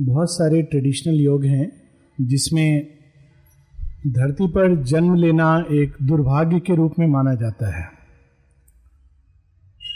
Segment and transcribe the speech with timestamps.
[0.00, 1.72] बहुत सारे ट्रेडिशनल योग हैं,
[2.20, 2.86] जिसमें
[4.06, 7.88] धरती पर जन्म लेना एक दुर्भाग्य के रूप में माना जाता है।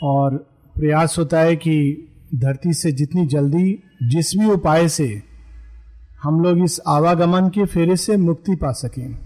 [0.03, 0.37] और
[0.75, 5.23] प्रयास होता है कि धरती से जितनी जल्दी, जिस भी उपाय से
[6.23, 9.19] हम लोग इस आवागमन के फेरे से मुक्ति पा सकें।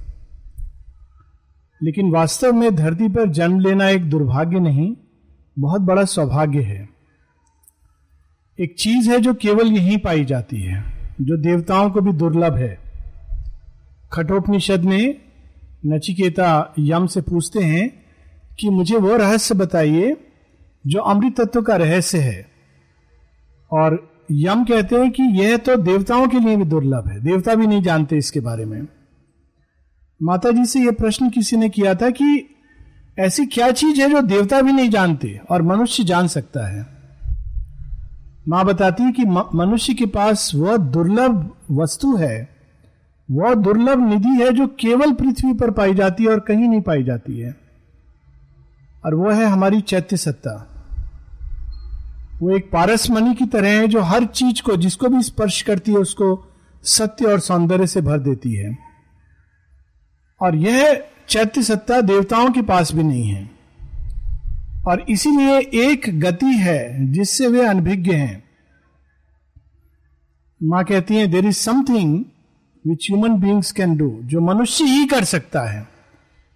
[1.82, 4.96] लेकिन वास्तव में धरती पर जन्म लेना एक दुर्भाग्य नहीं,
[5.58, 7.01] बहुत बड़ा सौभाग्य है।
[8.62, 10.84] एक चीज़ है जो केवल यहीं पाई जाती है,
[11.20, 12.78] जो देवताओं को भी दुर्लभ है।
[14.12, 15.16] खटोपनिषद में
[15.86, 18.04] नचिकेता यम से पूछते हैं
[18.60, 20.16] कि मुझे वो रहस्य बताइए
[20.86, 22.46] जो अमृत तत्व का रहस्य है।
[23.72, 27.66] और यम कहते हैं कि यह तो देवताओं के लिए भी दुर्लभ है, देवता भी
[27.66, 28.86] नहीं जानते इसके बारे में।
[30.22, 32.56] माता जी से यह प्रश्न किसी ने किया था कि
[33.18, 36.91] ऐसी क्या चीज़ है जो देवता भी नहीं जानते और मनुष्य जान सकता है?
[38.48, 39.24] माँ बताती है कि
[39.54, 42.48] मनुष्य के पास वह दुर्लभ वस्तु है,
[43.30, 47.02] वह दुर्लभ निधि है जो केवल पृथ्वी पर पाई जाती है और कहीं नहीं पाई
[47.02, 47.56] जाती है।
[49.04, 50.68] और वह है हमारी चैत्य सत्ता।
[52.40, 55.92] वो एक पारस मणि की तरह है जो हर चीज़ को, जिसको भी स्पर्श करती
[55.92, 58.78] है, उसको सत्य और सौंदर्य से भर देती है।
[60.42, 63.61] और यह चैत्य सत्ता देवताओं के पास भी नहीं है।
[64.86, 68.44] और इसीलिए एक गति है जिससे वे अनभिज्ञ हैं।
[70.62, 72.24] माँ कहती है there is something
[72.86, 75.88] which human beings can do जो मनुष्य ही कर सकता है।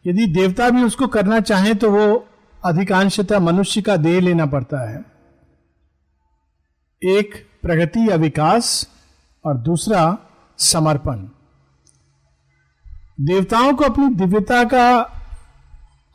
[0.07, 2.29] यदि देवता भी उसको करना चाहे तो वो
[2.65, 5.05] अधिकांशतः मनुष्य का देह लेना पड़ता है।
[7.03, 8.89] एक प्रगति या विकास,
[9.45, 10.19] और दूसरा
[10.59, 11.29] समर्पण।
[13.21, 15.16] देवताओं को अपनी दिव्यता का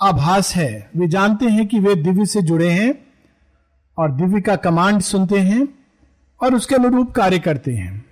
[0.01, 2.93] आभास है। वे जानते हैं कि वे दिव्य से जुड़े हैं
[3.97, 5.67] और दिव्य का कमांड सुनते हैं
[6.41, 8.05] और उसके अनुरूप कार्य करते हैं।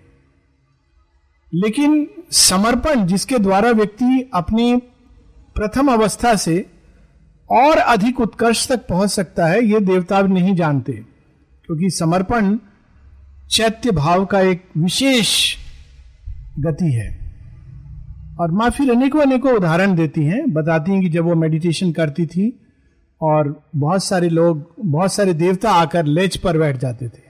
[1.54, 4.76] लेकिन समर्पण, जिसके द्वारा व्यक्ति अपनी
[5.56, 6.66] प्रथम अवस्था से
[7.52, 12.58] और अधिक उत्कर्ष तक पहुँच सकता है, ये देवता नहीं जानते, क्योंकि समर्पण
[13.50, 15.56] चैत्य भाव का एक विशेष
[16.60, 17.29] गति है।
[18.40, 22.26] और माँ फिर अनेकों अनेकों उदाहरण देती हैं, बताती हैं कि जब वो मेडिटेशन करती
[22.26, 22.60] थी
[23.22, 27.22] और बहुत सारे लोग, बहुत सारे देवता आकर लेज पर बैठ जाते थे।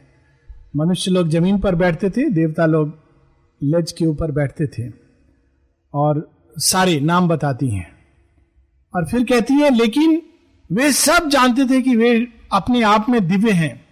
[0.76, 2.94] मनुष्य लोग ज़मीन पर बैठते थे, देवता लोग
[3.64, 4.94] लेज के ऊपर बैठते थे
[5.94, 7.88] और सारे नाम बताती हैं।
[8.96, 10.22] और फिर कहती हैं, लेकिन
[10.72, 13.86] वे सब जानते थे कि वे अपने आप में दिव्य हैं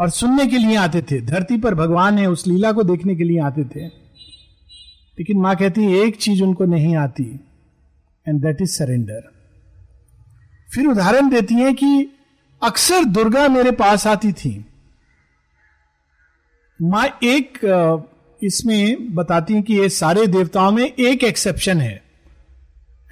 [0.00, 3.24] और सुनने के लिए आते थे। धरती पर भगवान है, उस लीला को देखने के
[3.24, 4.01] लिए आते थे।
[5.22, 7.24] लेकिन माँ कहती है, एक चीज़ उनको नहीं आती
[8.26, 9.20] एंड दैट इज़ सरेंडर
[10.68, 12.08] फिर उदाहरण देती है कि
[12.62, 14.52] अक्सर दुर्गा मेरे पास आती थी।
[16.80, 17.58] माँ एक
[18.40, 21.94] इसमें बताती है कि ये सारे देवताओं में एक एक्सेप्शन है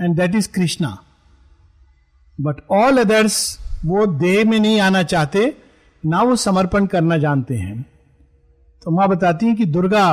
[0.01, 0.91] and that is Krishna
[2.39, 3.39] but all others
[3.85, 5.55] वो देह में नहीं आना चाहते,
[6.05, 7.81] ना वो समर्पण करना जानते हैं।
[8.83, 10.07] तो माँ बताती है कि दुर्गा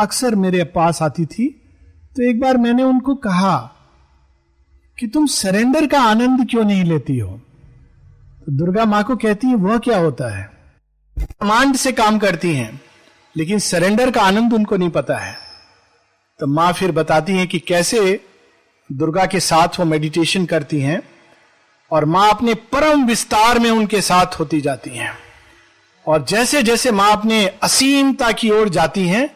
[0.00, 1.48] अक्सर मेरे पास आती थी
[2.16, 3.56] तो एक बार मैंने उनको कहा
[4.98, 7.30] कि तुम सरेंडर का आनंद क्यों नहीं लेती हो?
[8.40, 10.50] तो दुर्गा माँ को कहती है, वह क्या होता है?
[11.16, 12.80] कमांड से काम करती हैं,
[13.36, 15.36] लेकिन सरेंडर का आनंद उनको नहीं पता है।
[16.40, 18.20] तो माँ फिर बताती हैं कि कैसे
[18.90, 21.00] दुर्गा के साथ वो मेडिटेशन करती हैं
[21.90, 25.12] और माँ अपने परम विस्तार में उनके साथ होती जाती हैं।
[26.06, 29.28] और जैसे जैसे माँ अपने असीमता की ओर जाती हैं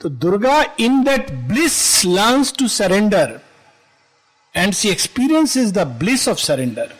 [0.00, 3.40] तो Durga in that bliss learns to surrender
[4.54, 6.94] and she experience is the bliss of surrender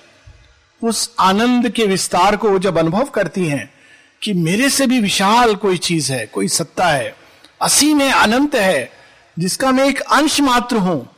[0.82, 3.70] उस आनंद के विस्तार को वो जब अनुभव करती हैं
[4.22, 7.14] कि मेरे से भी विशाल कोई चीज़ है, कोई सत्ता है
[7.62, 8.90] असीम है अनंत है,
[9.36, 11.08] जिसका मैं एक अंश मात्र हूँ,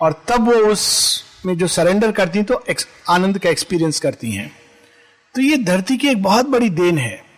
[0.00, 2.64] और तब वो उस में जो सरेंडर करती तो
[3.08, 4.52] आनंद का एक्सपीरियंस करती हैं।
[5.34, 7.29] तो ये धरती की एक बहुत बड़ी देन है।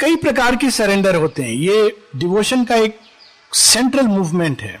[0.00, 2.98] कई प्रकार के सरेंडर होते हैं। ये डिवोशन का एक
[3.52, 4.80] सेंट्रल मूवमेंट है।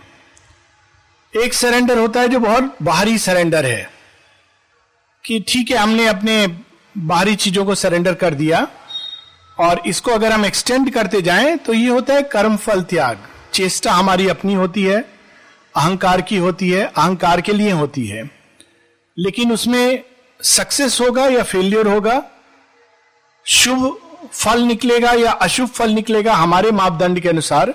[1.32, 3.90] एक सरेंडर होता है जो बहुत बाहरी सरेंडर है
[5.24, 6.46] कि ठीक है, हमने अपने
[6.94, 8.66] बाहरी चीज़ों को सरेंडर कर दिया
[9.58, 13.92] और इसको अगर हम एक्सटेंड करते जाएँ तो ये होता है कर्म फल त्याग। चेष्टा
[13.92, 15.00] हमारी अपनी होती है,
[15.74, 18.28] अहंकार की होती है, अहंकार के लिए होती है।
[19.16, 20.02] लेकिन उसमें
[20.40, 22.22] सक्सेस होगा या फेलियर होगा,
[23.46, 27.74] शुभ फल निकलेगा या अशुभ फल निकलेगा, हमारे मापदंड के अनुसार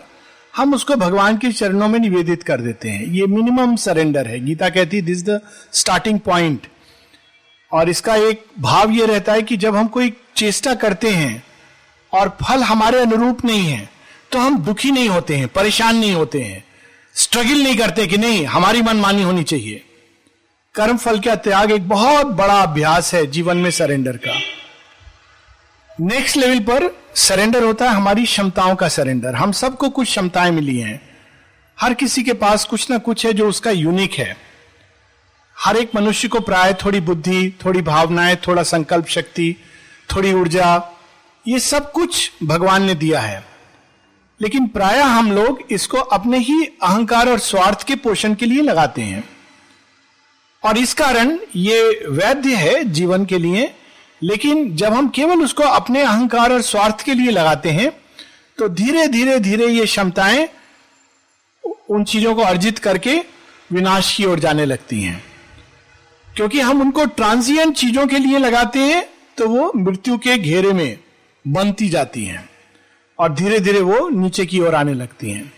[0.54, 4.70] हम उसको भगवान के चरणों में निवेदित कर देते हैं। ये मिनिमम सरेंडर है। गीता
[4.70, 5.40] कहती दिस द
[5.74, 6.68] स्टार्टिंग पॉइंट
[7.72, 11.44] और इसका एक भाव ये रहता है कि जब हम कोई चेष्टा करते हैं
[12.14, 13.90] और फल हमारे अनुरूप नहीं है
[14.32, 16.64] तो हम दुखी नहीं होते हैं, परेशान नहीं होते हैं।
[17.16, 19.82] स्ट्रगल नहीं करते कि नहीं, हमारी मनमानी होनी चाहिए।
[20.76, 24.40] कर्म फल का त्याग एक बहुत बड़ा अभ्यास है जीवन में सरेंडर का।
[26.02, 30.80] नेक्स्ट लेवल पर सरेंडर होता है, हमारी क्षमताओं का सरेंडर हम सबको कुछ क्षमताएँ मिली
[30.80, 31.18] हैं।
[31.80, 34.38] हर किसी के पास कुछ ना कुछ है जो उसका यूनिक है।
[35.60, 39.56] हर एक मनुष्य को प्राय थोड़ी बुद्धि, थोड़ी भावनाएँ, थोड़ा संकल्प शक्ति,
[40.16, 40.90] थोड़ी ऊर्जा,
[41.48, 43.46] ये सब कुछ भगवान ने दिया है।
[44.42, 49.02] लेकिन प्राय हम लोग इसको अपने ही अहंकार और स्वार्थ के पोषण के लिए लगाते
[49.02, 49.30] हैं।
[50.64, 53.76] और इस कारण ये वैद्य है जीवन के लिए
[54.26, 57.92] लेकिन जब हम केवल उसको अपने अहंकार और स्वार्थ के लिए लगाते हैं
[58.58, 60.48] तो धीरे धीरे धीरे ये क्षमताएँ
[61.90, 63.18] उन चीज़ों को अर्जित करके
[63.72, 65.24] विनाश की ओर जाने लगती हैं।
[66.36, 69.06] क्योंकि हम उनको ट्रांजिएंट चीज़ों के लिए लगाते हैं
[69.38, 71.00] तो वो मृत्यु के घेरे में
[71.48, 72.50] बनती जाती हैं
[73.20, 75.54] और धीरे धीरे वो नीचे की ओर आने लगती हैं।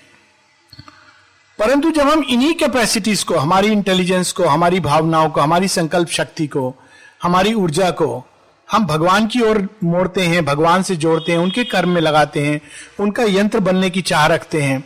[1.59, 6.47] परंतु जब हम इन्हीं कैपेसिटीज को, हमारी इंटेलिजेंस को, हमारी भावनाओं को, हमारी संकल्प शक्ति
[6.47, 6.75] को,
[7.23, 8.25] हमारी ऊर्जा को
[8.69, 12.61] हम भगवान की ओर मोड़ते हैं, भगवान से जोड़ते हैं, उनके कर्म में लगाते हैं,
[12.99, 14.83] उनका यंत्र बनने की चाह रखते हैं।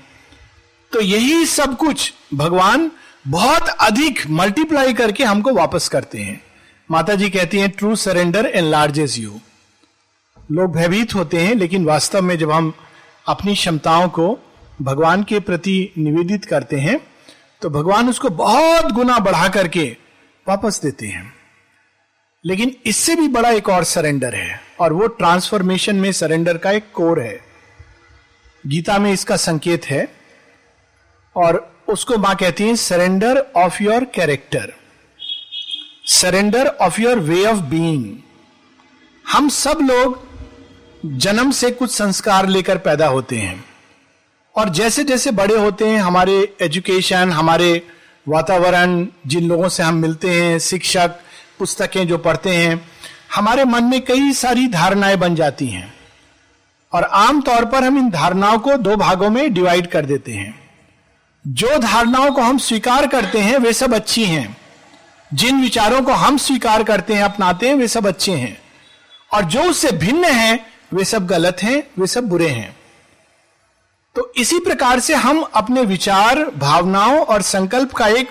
[0.92, 2.90] तो यही सब कुछ भगवान
[3.28, 6.42] बहुत अधिक मल्टीप्लाई करके हमको वापस करते हैं।
[6.90, 9.40] माता जी कहती हैं true surrender and largesse you
[10.52, 12.74] लोग भयभीत होते हैं, लेकिन वास्तव में जब हम
[13.26, 14.38] अपनी क्षमताओं को
[14.82, 17.00] भगवान के प्रति निवेदित करते हैं
[17.62, 19.86] तो भगवान उसको बहुत गुना बढ़ा करके
[20.48, 21.41] वापस देते हैं।
[22.44, 26.92] लेकिन इससे भी बड़ा एक और सरेंडर है, और वो ट्रांसफॉर्मेशन में सरेंडर का एक
[26.94, 27.40] कोर है।
[28.64, 30.08] गीता में इसका संकेत है,
[31.36, 34.74] और उसको माँ कहती है surrender of your character
[36.12, 38.06] surrender of your way of being
[39.26, 40.20] हम सब लोग
[41.18, 43.64] जन्म से कुछ संस्कार लेकर पैदा होते हैं,
[44.56, 47.82] और जैसे जैसे बड़े होते हैं, हमारे एजुकेशन हमारे
[48.28, 51.20] वातावरण, जिन लोगों से हम मिलते हैं, शिक्षक
[51.62, 52.92] पुस्तकें जो पढ़ते हैं,
[53.36, 55.94] हमारे मन में कई सारी धारणाएँ बन जाती हैं।
[56.94, 60.70] और आमतौर पर हम इन धारणाओं को दो भागों में डिवाइड कर देते हैं।
[61.48, 64.58] जो धारणाओं को हम स्वीकार करते हैं, वे सब अच्छी हैं।
[65.34, 68.62] जिन विचारों को हम स्वीकार करते हैं, अपनाते हैं, वे सब अच्छे हैं।
[69.34, 72.76] और जो उससे भिन्न है, वे सब गलत हैं, वे सब बुरे हैं।
[74.16, 78.30] तो इसी प्रकार से हम अपने विचार, भावनाओं और संकल्प का एक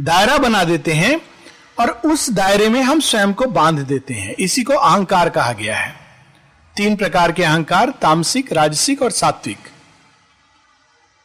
[0.00, 1.33] दायरा बना देते हैं।
[1.80, 5.76] और उस दायरे में हम स्वयं को बाँध देते हैं। इसी को अहंकार कहा गया
[5.76, 5.96] है।
[6.76, 9.58] तीन प्रकार के अहंकार, तामसिक, राजसिक और सात्विक।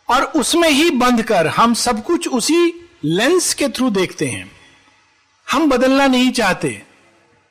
[0.09, 4.51] और उसमें ही बंध कर हम सब कुछ उसी लेंस के थ्रू देखते हैं।
[5.51, 6.83] हम बदलना नहीं चाहते।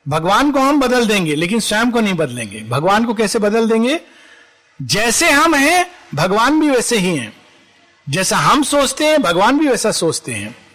[0.07, 4.01] भगवान को हम बदल देंगे, लेकिन स्वयं को नहीं बदलेंगे। भगवान को कैसे बदल देंगे?
[4.81, 7.33] जैसे हम हैं, भगवान भी वैसे ही हैं।
[8.09, 10.68] जैसा हम सोचते हैं, भगवान भी वैसा सोचते हैं।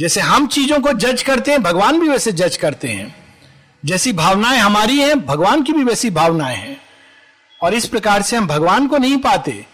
[0.00, 3.14] जैसे हम चीज़ों को जज करते हैं, भगवान भी वैसे जज करते हैं।
[3.84, 6.80] जैसी भावनाएँ हमारी हैं, भगवान की भी वैसी भावनाएँ हैं।
[7.60, 9.64] और इस प्रकार से हम भगवान को नहीं पाते।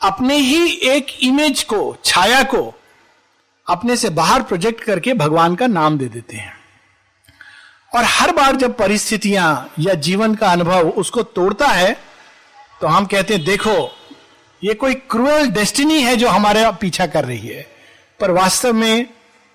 [0.00, 2.74] अपने ही एक इमेज को, छाया को,
[3.66, 6.54] अपने से बाहर प्रोजेक्ट करके भगवान का नाम दे देते हैं।
[7.94, 11.92] और हर बार जब परिस्थितियाँ या जीवन का अनुभव उसको तोड़ता है
[12.80, 13.90] तो हम कहते हैं, देखो,
[14.62, 17.66] ये कोई क्रूअल डेस्टिनी है जो हमारे पीछा कर रही है।
[18.20, 19.06] पर वास्तव में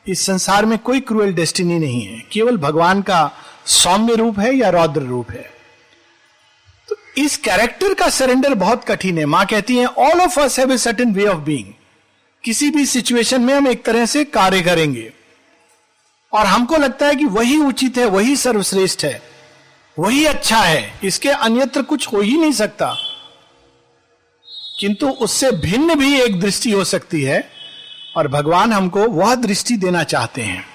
[0.08, 3.32] इस संसार में कोई क्रूअल डेस्टिनी नहीं है। केवल भगवान का
[3.66, 5.54] सौम्य रूप है या रौद्र रूप है।
[6.90, 10.72] तो इस कैरेक्टर का सरेंडर बहुत कठिन है। माँ कहती है all of us have
[10.72, 11.74] a certain way of being
[12.44, 15.14] किसी भी सिचुएशन में हम एक तरह से कार्य करेंगे।
[16.34, 19.22] और हमको लगता है कि वही उचित है, वही सर्वश्रेष्ठ है,
[20.00, 22.96] वही अच्छा है। इसके अन्यत्र कुछ हो ही नहीं सकता।
[24.80, 27.61] किंतु उससे भिन्न भी एक दृष्टि हो सकती है।
[28.18, 30.66] और भगवान हमको वह दृष्टि देना चाहते हैं।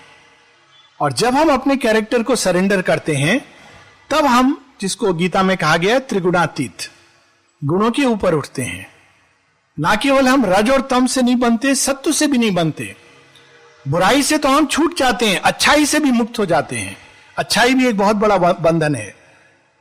[1.01, 3.45] और जब हम अपने कैरेक्टर को सरेंडर करते हैं,
[4.11, 6.77] तब हम, जिसको गीता में कहा गया त्रिगुणातीत,
[7.65, 8.87] गुणों के ऊपर उठते हैं।
[9.81, 12.97] ना केवल हम रज और तम से नहीं बनते, सत्व से भी नहीं बनते।
[13.89, 16.97] बुराई से तो हम छूट जाते हैं, अच्छाई से भी मुक्त हो जाते हैं।
[17.39, 19.15] अच्छाई भी एक बहुत बड़ा बंधन है।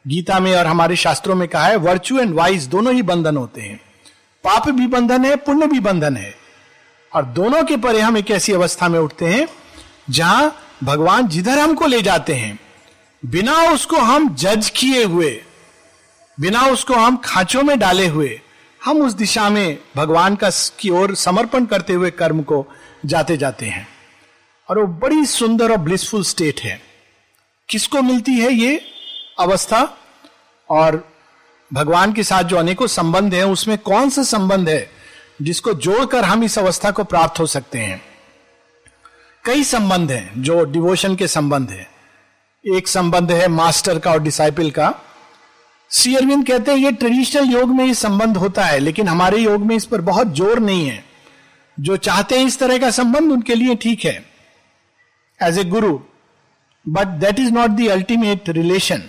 [0.08, 3.62] गीता में और हमारे शास्त्रों में कहा है वर्चू एंड वाइज दोनों ही बंधन होते
[3.62, 3.80] हैं।
[4.44, 6.45] पाप भी बंधन है, पुण्य भी बंधन है।
[7.16, 9.48] और दोनों के परे हम एक ऐसी अवस्था में उठते हैं,
[10.10, 12.60] जहाँ भगवान जिधर हमको ले जाते हैं,
[13.26, 15.44] बिना उसको हम जज किए हुए,
[16.40, 18.42] बिना उसको हम खांचों में डाले हुए,
[18.84, 22.68] हम उस दिशा में भगवान का की ओर समर्पण करते हुए कर्म को
[23.06, 23.88] जाते जाते हैं।
[24.70, 26.82] और वो बड़ी सुंदर और ब्लिसफुल स्टेट है।
[27.70, 28.82] किसको मिलती है ये
[29.40, 29.98] अवस्था?
[30.70, 31.14] और
[31.74, 34.95] भगवान के साथ जो अनेकों संबंध है, उसमें कौन सा संबंध है?
[35.42, 38.02] जिसको जोड़कर हम इस अवस्था को प्राप्त हो सकते हैं।
[39.46, 41.88] कई संबंध हैं जो डिवोशन के संबंध है।
[42.64, 44.94] एक संबंध है मास्टर का और डिसाइपल का।
[45.92, 49.62] श्री अरविंद कहते हैं, ये ट्रेडिशनल योग में ये संबंध होता है, लेकिन हमारे योग
[49.62, 51.04] में इस पर बहुत ज़ोर नहीं है।
[51.80, 54.26] जो चाहते हैं इस तरह का संबंध, उनके लिए ठीक है।
[55.40, 56.00] As a guru
[56.86, 59.04] but that is not the ultimate relation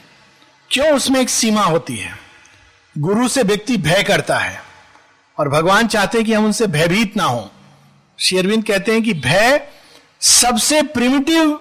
[0.70, 2.18] क्यों उसमें एक सीमा होती है?
[2.98, 4.65] गुरु से व्यक्ति भय करता है।
[5.38, 7.50] और भगवान चाहते हैं कि हम उनसे भयभीत ना हो।
[8.18, 9.68] शेरविंद कहते हैं कि भय
[10.20, 11.60] सबसे प्रिमिटिव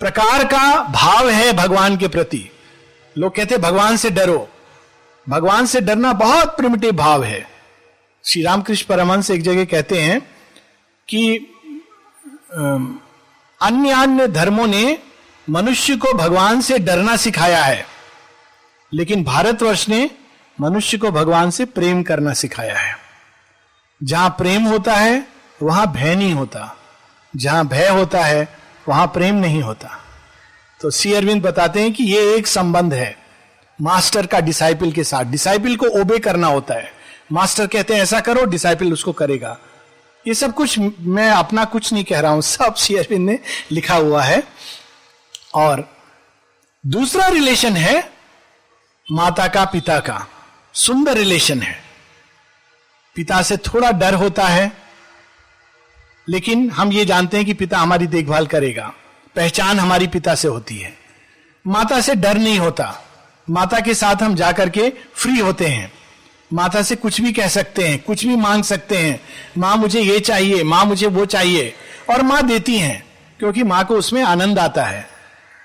[0.00, 2.50] प्रकार का भाव है भगवान के प्रति।
[3.18, 4.48] लोग कहते हैं, भगवान से डरो।
[5.28, 7.50] भगवान से डरना बहुत प्रिमिटिव भाव है।
[8.24, 10.20] श्री रामकृष्ण परमहंस एक जगह कहते हैं
[11.08, 11.36] कि
[13.62, 14.98] अन्य अन्य धर्मों ने
[15.50, 17.86] मनुष्य को भगवान से डरना सिखाया है।
[18.92, 20.10] लेकिन भारतवर्ष ने
[20.60, 22.96] मनुष्य को भगवान से प्रेम करना सिखाया है।
[24.02, 25.26] जहाँ प्रेम होता है,
[25.62, 26.76] वहाँ भय नहीं होता।
[27.36, 28.58] जहाँ भय होता है,
[28.88, 30.00] वहाँ प्रेम नहीं होता।
[30.80, 33.16] तो सी अरविंद बताते हैं कि ये एक संबंध है,
[33.80, 36.92] मास्टर का डिसाइपल के साथ। डिसाइपल को ओबे करना होता है।
[37.32, 39.58] मास्टर कहते हैं, ऐसा करो, डिसाइपल उसको करेगा।
[40.28, 43.38] ये सब कुछ मैं अपना कुछ नहीं कह रहा हूँ, सब सी अरविंद ने
[43.70, 44.42] लिखा हुआ है।
[45.54, 45.96] और
[46.86, 48.10] दूसरा रिलेशन है,
[49.12, 50.26] माता का, पिता का।
[50.74, 51.76] सुंदर रिलेशन है।
[53.16, 54.72] पिता से थोड़ा डर होता है,
[56.28, 58.92] लेकिन हम ये जानते हैं कि पिता हमारी देखभाल करेगा।
[59.36, 60.96] पहचान हमारी पिता से होती है।
[61.66, 63.04] माता से डर नहीं होता।
[63.50, 65.92] माता के साथ हम जाकर के फ्री होते हैं।
[66.52, 69.20] माता से कुछ भी कह सकते हैं, कुछ भी मांग सकते हैं।
[69.58, 71.74] माँ मुझे ये चाहिए, माँ मुझे वो चाहिए,
[72.10, 73.06] और माँ देती हैं,
[73.38, 75.08] क्योंकि माँ को उसमें आनंद आता है।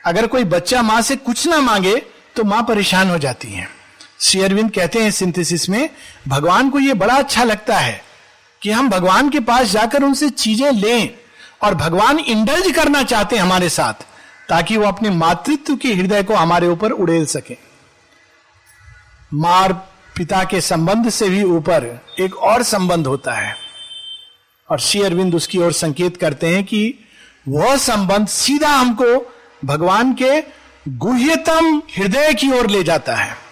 [0.06, 1.96] अगर कोई बच्चा माँ से कुछ ना मांगे
[2.36, 3.79] तो माँ परेशान हो जाती है।
[4.20, 5.90] श्री अरविंद कहते हैं सिंथेसिस में,
[6.28, 8.02] भगवान को यह बड़ा अच्छा लगता है
[8.62, 11.10] कि हम भगवान के पास जाकर उनसे चीज़ें लें
[11.64, 13.94] और भगवान इंडल्ज करना चाहते हैं हमारे साथ,
[14.50, 17.58] ताकि वो अपने मातृत्व के हृदय को हमारे ऊपर उड़ेल सके।
[19.34, 19.74] मार
[20.18, 23.56] पिता के संबंध से भी ऊपर एक और संबंध होता है।
[24.70, 27.08] और श्री अरविंद उसकी ओर संकेत करते हैं कि
[27.48, 29.36] वह संबंध सीधा हमको
[29.66, 30.42] भगवान के
[30.88, 33.49] गुह्यतम हृदय की ओर ले जाता है।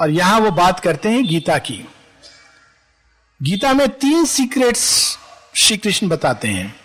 [0.00, 1.88] और यहाँ वो बात करते हैं गीता की।
[3.42, 5.18] गीता में तीन सीक्रेट्स
[5.54, 6.76] श्री कृष्ण बताते हैं।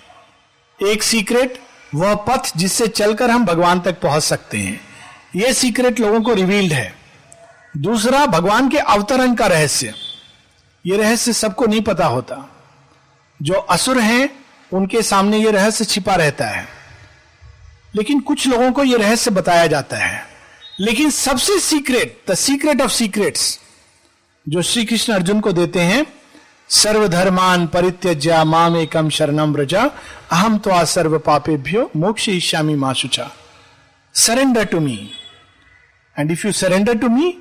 [0.88, 1.62] एक सीक्रेट
[1.96, 4.82] वह पथ जिससे चलकर हम भगवान तक पहुँच सकते हैं।
[5.36, 6.96] यह सीक्रेट लोगों को रिवील्ड है।
[7.78, 9.94] दूसरा, भगवान के अवतरण का रहस्य।
[10.86, 12.56] यह रहस्य सबको नहीं पता होता।
[13.42, 16.68] जो असुर हैं, उनके सामने यह रहस्य छिपा रहता है।
[17.96, 20.29] लेकिन कुछ लोगों को यह रहस्य बताया जाता है।
[20.80, 23.60] लेकिन सबसे secret the secret of secrets
[24.50, 26.06] जो श्री कृष्ण अर्जुन को देते हैं,
[26.70, 29.82] सर्वधर्मान परित्यज्या माम एकम शरणम व्रजा
[30.32, 33.32] अहम तो आ सर्व पापेभ्यो मोक्ष ईश्यामी माशुचा
[34.14, 35.12] surrender to me
[36.20, 37.38] and if you surrender to me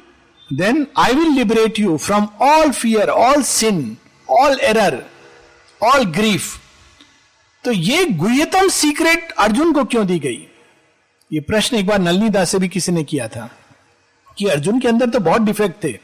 [0.52, 3.96] then I will liberate you from all fear all sin
[4.30, 5.02] all error
[5.82, 6.58] all grief
[7.64, 10.47] तो ये गुह्यतम सीक्रेट अर्जुन को क्यों दी गई?
[11.30, 13.48] ये प्रश्न एक बार नलनी दास से भी किसी ने किया था
[14.38, 15.98] कि अर्जुन के अंदर तो बहुत डिफेक्ट थे।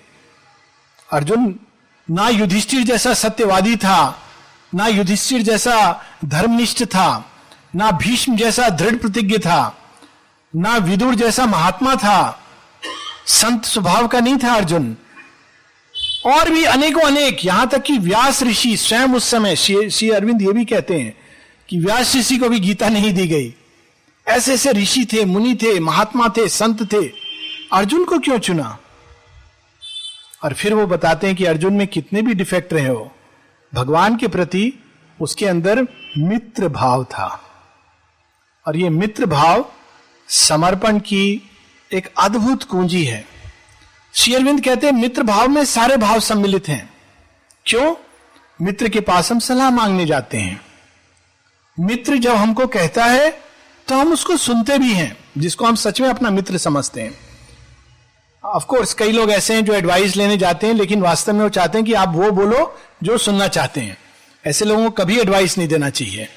[1.12, 1.54] अर्जुन
[2.08, 4.18] ना युधिष्ठिर जैसा सत्यवादी था,
[4.74, 7.30] ना युधिष्ठिर जैसा धर्मनिष्ठ था,
[7.74, 9.76] ना भीष्म जैसा दृढ़ प्रतिज्ञ था,
[10.56, 12.40] ना विदुर जैसा महात्मा था।
[13.26, 14.96] संत स्वभाव का नहीं था अर्जुन।
[16.26, 20.52] और भी अनेकों अनेक, यहाँ तक कि व्यास ऋषि स्वयं उस समय, श्री अरविंद ये
[20.52, 21.14] भी कहते हैं
[21.68, 23.54] कि व्यास ऋषि को भी गीता नहीं दी गई।
[24.28, 27.12] ऐसे ऐसे ऋषि थे, मुनि थे, महात्मा थे, संत थे।
[27.72, 28.78] अर्जुन को क्यों चुना?
[30.44, 33.12] और फिर वो बताते हैं कि अर्जुन में कितने भी डिफेक्ट रहे हो,
[33.74, 34.72] भगवान के प्रति
[35.20, 35.82] उसके अंदर
[36.18, 37.50] मित्र भाव था।
[38.66, 39.72] और ये मित्र भाव
[40.28, 41.50] समर्पण की
[41.92, 43.26] एक अद्भुत कुंजी है।
[44.14, 46.94] शेरविंद कहते हैं, मित्र भाव में सारे भाव सम्मिलित हैं।
[47.66, 47.94] क्यों?
[48.62, 50.60] मित्र के पास हम सलाह मांगने जाते हैं।
[51.80, 53.43] मित्र जब हमको कहता है
[53.88, 57.18] तो हम उसको सुनते भी हैं, जिसको हम सच में अपना मित्र समझते हैं।
[58.44, 61.48] ऑफ़ कोर्स कई लोग ऐसे हैं जो एडवाइस लेने जाते हैं, लेकिन वास्तव में वो
[61.48, 63.98] चाहते हैं कि आप वो बोलो जो सुनना चाहते हैं।
[64.46, 66.28] ऐसे लोगों को कभी एडवाइस नहीं देना चाहिए।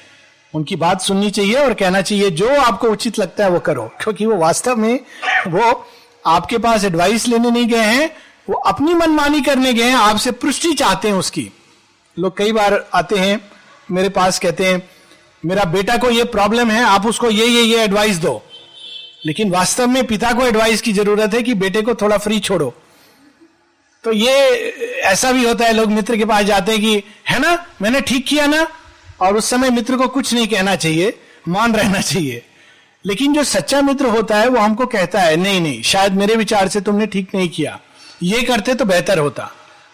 [0.54, 4.26] उनकी बात सुननी चाहिए और कहना चाहिए, जो आपको उचित लगता है वो करो। क्योंकि
[4.26, 5.00] वो वास्तव में
[5.48, 5.86] वो
[6.26, 8.16] आपके पास एडवाइस लेने नहीं गए हैं,
[8.50, 11.50] वो अपनी मनमानी करने गए हैं, आपसे पुष्टि चाहते हैं उसकी।
[12.18, 13.50] लोग कई बार आते हैं,
[13.90, 14.90] मेरे पास कहते हैं
[15.44, 18.42] मेरा बेटा को ये प्रॉब्लम है, आप उसको ये ये ये एडवाइस दो।
[19.26, 22.74] लेकिन वास्तव में पिता को एडवाइस की ज़रूरत है कि बेटे को थोड़ा फ्री छोड़ो।
[24.04, 24.30] तो ये,
[25.00, 27.66] ऐसा भी होता है, लोग मित्र के पास जाते हैं कि, है ना?
[27.82, 28.68] मैंने ठीक किया ना?
[29.20, 31.18] और उस समय मित्र को कुछ नहीं कहना चाहिए,
[31.48, 32.42] मान रहना चाहिए।
[33.06, 36.68] लेकिन जो सच्चा मित्र होता है, वो हमको कहता है, नहीं नहीं, शायद मेरे विचार
[36.68, 37.80] से तुमने ठीक नहीं किया।
[38.22, 39.52] ये करते तो बेहतर होता।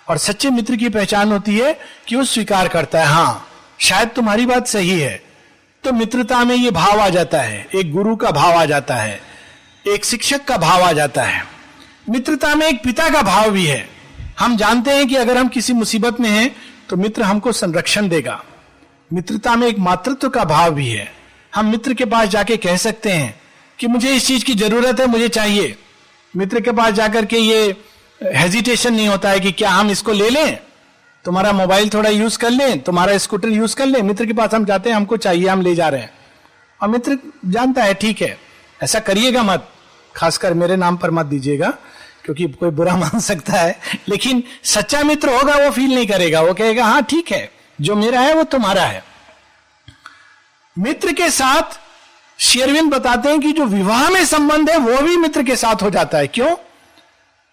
[0.09, 3.49] और सच्चे मित्र की पहचान होती है कि वो स्वीकार करता है हाँ
[3.81, 5.24] शायद तुम्हारी बात सही है।
[5.85, 9.21] तो मित्रता में ये भाव आ जाता है। एक गुरु का भाव आ जाता है।
[9.87, 11.43] एक शिक्षक का भाव आ जाता है।
[12.11, 13.89] मित्रता में एक पिता का भाव भी है।
[14.39, 16.55] हम जानते हैं कि अगर हम किसी मुसीबत में हैं
[16.91, 18.43] तो मित्र हमको संरक्षण देगा।
[19.13, 21.13] मित्रता में एक मातृत्व का भाव भी है।
[21.55, 23.41] हम मित्र के पास जाके कह सकते हैं
[23.79, 25.77] कि मुझे इस चीज़ की ज़रूरत है, मुझे चाहिए।
[26.35, 27.77] मित्र के पास जाकर के ये
[28.23, 30.59] हेजिटेशन नहीं होता है कि क्या हम इसको ले लें?
[31.25, 34.65] तुम्हारा मोबाइल थोड़ा यूज़ कर लें, तुम्हारा स्कूटर यूज़ कर लें, मित्र के पास हम
[34.65, 36.11] जाते हैं, हमको चाहिए, हम ले जा रहे हैं।
[36.83, 38.39] और मित्र जानता है, ठीक है,
[38.83, 39.69] ऐसा करिएगा मत,
[40.17, 41.71] खासकर मेरे नाम पर मत दीजिएगा,
[42.25, 46.55] क्योंकि कोई बुरा मान सकता है, लेकिन सच्चा मित्र होगा, वो फील नहीं करेगा, वो
[46.55, 47.51] कहेगा हाँ ठीक है,
[47.81, 49.05] जो मेरा है, वो तुम्हारा है।
[50.79, 51.81] मित्र के साथ
[52.39, 55.91] शेरविन बताते हैं कि जो विवाह में संबंध है, वो भी मित्र के साथ हो
[55.91, 56.57] जाता है। क्यों?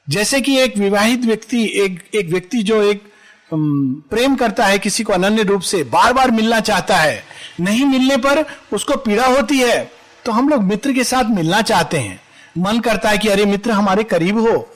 [0.09, 3.10] जैसे कि एक विवाहित व्यक्ति, एक एक व्यक्ति जो एक
[3.51, 7.23] प्रेम करता है किसी को अनन्य रूप से बार बार मिलना चाहता है,
[7.59, 9.91] नहीं मिलने पर उसको पीड़ा होती है
[10.25, 12.19] तो हम लोग मित्र के साथ मिलना चाहते हैं।
[12.57, 14.67] मन करता है कि अरे मित्र हमारे करीब हो,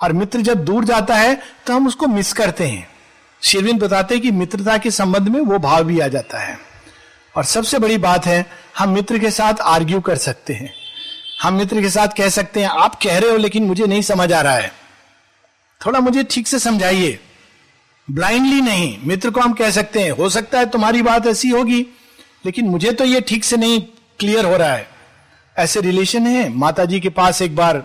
[0.00, 1.34] और मित्र जब दूर जाता है
[1.66, 2.86] तो हम उसको मिस करते हैं।
[3.42, 6.58] शेरविंद बताते हैं कि मित्रता के संबंध में वो भाव भी आ जाता है।
[7.34, 8.44] और सबसे बड़ी बात है,
[8.78, 10.72] हम मित्र के साथ आर्ग्यू कर सकते हैं।
[11.42, 14.32] हम मित्र के साथ कह सकते हैं, आप कह रहे हो लेकिन मुझे नहीं समझ
[14.32, 14.72] आ रहा है।
[15.80, 17.18] थोड़ा मुझे ठीक से समझाइए।
[18.10, 21.86] ब्लाइंडली नहीं। मित्र को हम कह सकते हैं, हो सकता है तुम्हारी बात ऐसी होगी,
[22.46, 23.80] लेकिन मुझे तो ये ठीक से नहीं
[24.18, 24.88] क्लियर हो रहा है।
[25.56, 27.84] ऐसे रिलेशन है। माता जी के पास एक बार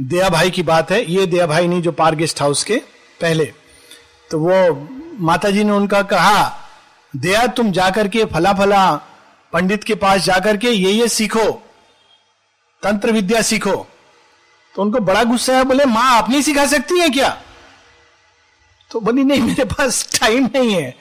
[0.00, 2.76] दया भाई की बात है। ये दया भाई नहीं, जो पार गेस्ट हाउस के
[3.20, 3.52] पहले।
[4.30, 4.88] तो वो
[5.20, 6.60] माता जी ने उनका कहा,
[7.16, 8.94] दया, तुम जाकर के फला फला
[9.52, 11.50] पंडित के पास जाकर के ये ये सीखो।
[12.82, 13.86] तंत्र विद्या सीखो।
[14.74, 17.36] तो उनको बड़ा गुस्सा है बोले, माँ, आप नहीं सिखा सकती है क्या?
[18.90, 20.94] तो बोली नहीं, मेरे पास टाइम नहीं है।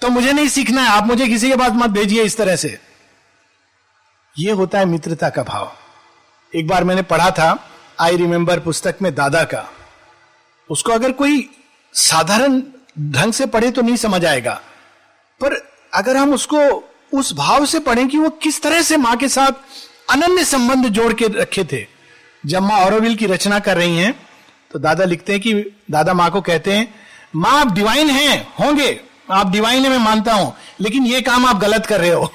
[0.00, 2.78] तो मुझे नहीं सीखना है। आप मुझे किसी के पास मत भेजिए इस तरह से।
[4.36, 5.72] ये होता है मित्रता का भाव।
[6.52, 7.46] एक बार मैंने पढ़ा था
[8.00, 9.64] आई रिमेंबर पुस्तक में दादा का।
[10.70, 11.48] उसको अगर कोई
[11.94, 12.60] साधारण
[13.12, 14.60] ढंग से पढ़े तो नहीं समझ आएगा।
[15.40, 15.54] पर
[15.94, 16.58] अगर हम उसको
[17.12, 19.52] उस भाव से पढ़ें कि वो किस तरह से माँ के साथ
[20.10, 21.86] अनन्य संबंध जोड़ के रखे थे।
[22.44, 24.14] जब माँ औरविल की रचना कर रही हैं
[24.72, 25.54] तो दादा लिखते हैं कि
[25.90, 27.03] दादा माँ को कहते हैं
[27.36, 31.56] माँ, आप डिवाइन हैं, होंगे। आप डिवाइन है, मैं मानता हूँ। लेकिन ये काम आप
[31.56, 32.24] गलत कर रहे हो।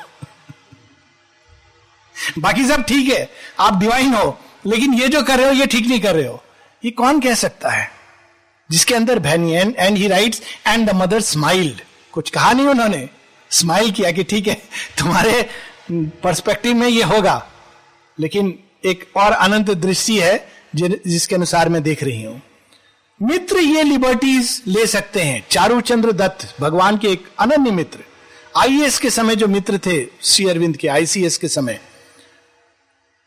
[2.39, 5.87] बाकी सब ठीक है। आप डिवाइन हो। लेकिन ये जो कर रहे हो, ये ठीक
[5.87, 6.43] नहीं कर रहे हो।
[6.85, 7.91] ये कौन कह सकता है?
[8.71, 11.81] जिसके अंदर भैनी and and he writes and the mother smiled
[12.11, 13.09] कुछ कहा नहीं उन्होंने।
[13.51, 14.61] स्माइल किया कि ठीक है,
[14.97, 15.49] तुम्हारे
[15.91, 17.47] पर्सपेक्टिव में ये होगा।
[18.19, 22.41] लेकिन एक और अनंत दृष्टि है जिसके अनुसार मैं देख रही हूँ।
[23.21, 27.99] मित्र ये लिबर्टीज ले सकते हैं। चारू चंद्र दत्त, भगवान के एक अनन्य मित्र।
[28.57, 31.79] आईएएस के समय जो मित्र थे, श्री अरविंद के आईसीएस के समय,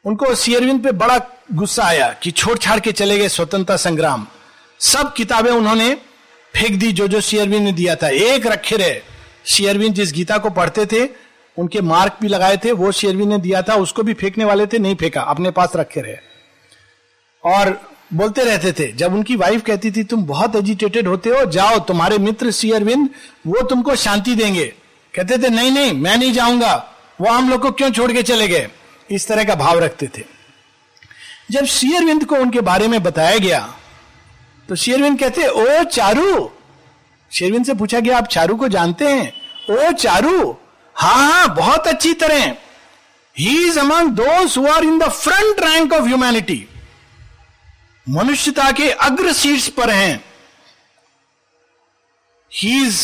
[0.05, 1.21] उनको श्री अरविंद पे बड़ा
[1.53, 4.27] गुस्सा आया कि छोड़ छाड़ के चले गए स्वतंत्रता संग्राम।
[4.81, 5.95] सब किताबें उन्होंने
[6.55, 9.01] फेंक दी जो जो श्री अरविंद ने दिया था। एक रखे रहे।
[9.47, 11.09] श्री अरविंद जिस गीता को पढ़ते थे,
[11.59, 14.79] उनके मार्क भी लगाए थे, वो शेरविन ने दिया था, उसको भी फेंकने वाले थे,
[14.79, 16.17] नहीं फेंका, अपने पास रखे रहे।
[17.45, 21.79] और बोलते रहते थे। जब उनकी वाइफ कहती थी, तुम बहुत एजिटेटेड होते हो, जाओ,
[21.79, 23.09] तुम्हारे मित्र श्री अरविंद
[23.47, 24.65] वो तुमको शांति देंगे।
[25.15, 26.75] कहते थे, नहीं नहीं, मैं नहीं जाऊँगा।
[27.21, 28.69] वो हम लोग को क्यों छोड़ के चले गए?
[29.11, 30.23] इस तरह का भाव रखते थे।
[31.51, 33.61] जब श्री अरविंद को उनके बारे में बताया गया
[34.69, 36.51] तो शेरविंद कहते, ओ चारू!
[37.33, 39.33] शेरविंद से पूछा गया, आप चारू को जानते हैं?
[39.71, 40.57] ओ चारू
[40.97, 42.45] हाँ हाँ बहुत अच्छी तरह
[43.37, 46.67] ही। Is among those who are in the front rank of humanity
[48.07, 50.25] मनुष्यता के अग्र शीर्ष पर हैं।
[52.53, 53.03] He is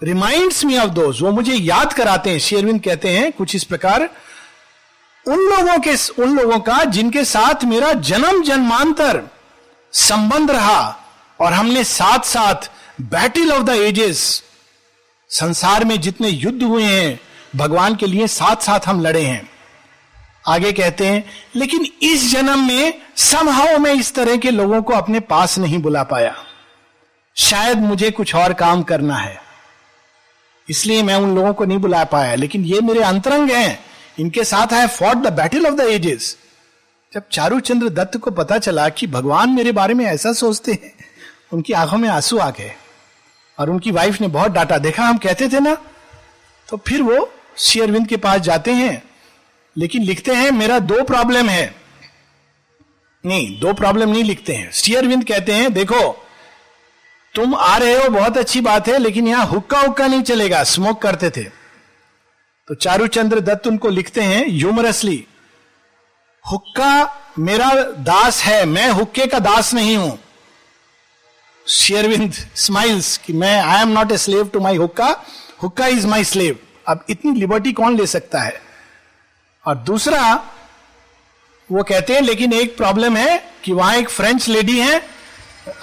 [0.00, 4.08] reminds me of those वो मुझे याद कराते हैं। शेरविंद कहते हैं कुछ इस प्रकार,
[5.26, 9.22] उन लोगों के उन लोगों का जिनके साथ मेरा जन्म जन्मांतर
[9.92, 10.80] संबंध रहा
[11.40, 14.42] और हमने साथ साथ बैटल ऑफ़ द एजेस
[15.30, 17.20] संसार में जितने युद्ध हुए हैं,
[17.56, 19.51] भगवान के लिए साथ साथ हम लड़े हैं।
[20.48, 21.24] आगे कहते हैं,
[21.56, 26.02] लेकिन इस जन्म में समहाव में इस तरह के लोगों को अपने पास नहीं बुला
[26.02, 26.44] पाया।
[27.34, 29.42] शायद मुझे कुछ और काम करना है।
[30.68, 33.84] इसलिए मैं उन लोगों को नहीं बुला पाया। लेकिन ये मेरे अंतरंग हैं।
[34.20, 36.38] इनके साथ I fought the battle of the ages
[37.12, 40.94] जब चारूचंद्र दत्त को पता चला कि भगवान मेरे बारे में ऐसा सोचते हैं,
[41.52, 42.74] उनकी आँखों में आँसू आ गए
[43.58, 45.74] और उनकी वाइफ ने बहुत डांटा। देखा, हम कहते थे ना?
[46.68, 49.02] तो फिर वो शेयरविंद के पास जाते हैं।
[49.76, 51.74] लेकिन लिखते हैं, मेरा दो प्रॉब्लम है।
[53.24, 56.00] नहीं, दो प्रॉब्लम नहीं लिखते हैं। शेयरविंद कहते हैं, देखो,
[57.34, 61.00] तुम आ रहे हो, बहुत अच्छी बात है, लेकिन यहाँ हुक्का हुक्का नहीं चलेगा स्मोक
[61.02, 61.44] करते थे।
[62.68, 65.24] तो चारू चंद्र दत्त उनको लिखते हैं ह्यूमरसली
[66.44, 67.70] हुक्का मेरा
[68.02, 70.18] दास है, मैं हुक्के का दास नहीं हूँ।
[71.66, 75.08] शेयरविंद स्माइल्स कि मैं I am not a slave to my hookah
[75.62, 76.58] hookah is my slave
[76.88, 78.71] अब इतनी लिबर्टी कौन ले सकता है?
[79.66, 80.44] और दूसरा,
[81.72, 85.06] वो कहते हैं, लेकिन एक प्रॉब्लम है कि वहाँ एक फ्रेंच लेडी है।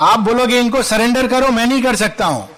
[0.01, 2.49] आप बोलोगे, इनको सरेंडर करो, मैं नहीं कर सकता हूँ।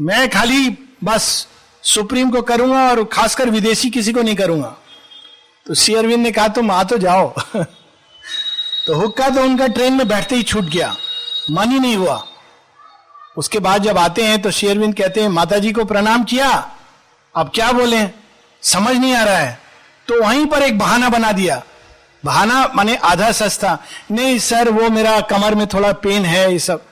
[0.00, 0.70] मैं खाली
[1.04, 1.48] बस
[1.82, 4.76] सुप्रीम को करूँगा और खासकर विदेशी किसी को नहीं करूँगा।
[5.66, 7.34] तो शेयरविंद ने कहा, तुम आ तो जाओ।
[8.86, 10.96] तो हुक्का तो उनका ट्रेन में बैठते ही छूट गया।
[11.50, 12.26] मन ही नहीं हुआ।
[13.36, 16.76] उसके बाद जब आते हैं तो शेरविंद कहते हैं माता जी को प्रणाम किया।
[17.34, 18.08] अब क्या बोले?
[18.62, 19.63] समझ नहीं आ रहा है।
[20.08, 21.62] तो वहीं पर एक बहाना बना दिया।
[22.24, 23.78] बहाना माने आधा सस्ता।
[24.10, 26.84] नहीं, सर, वो मेरा कमर में थोड़ा पेन है, ये सब।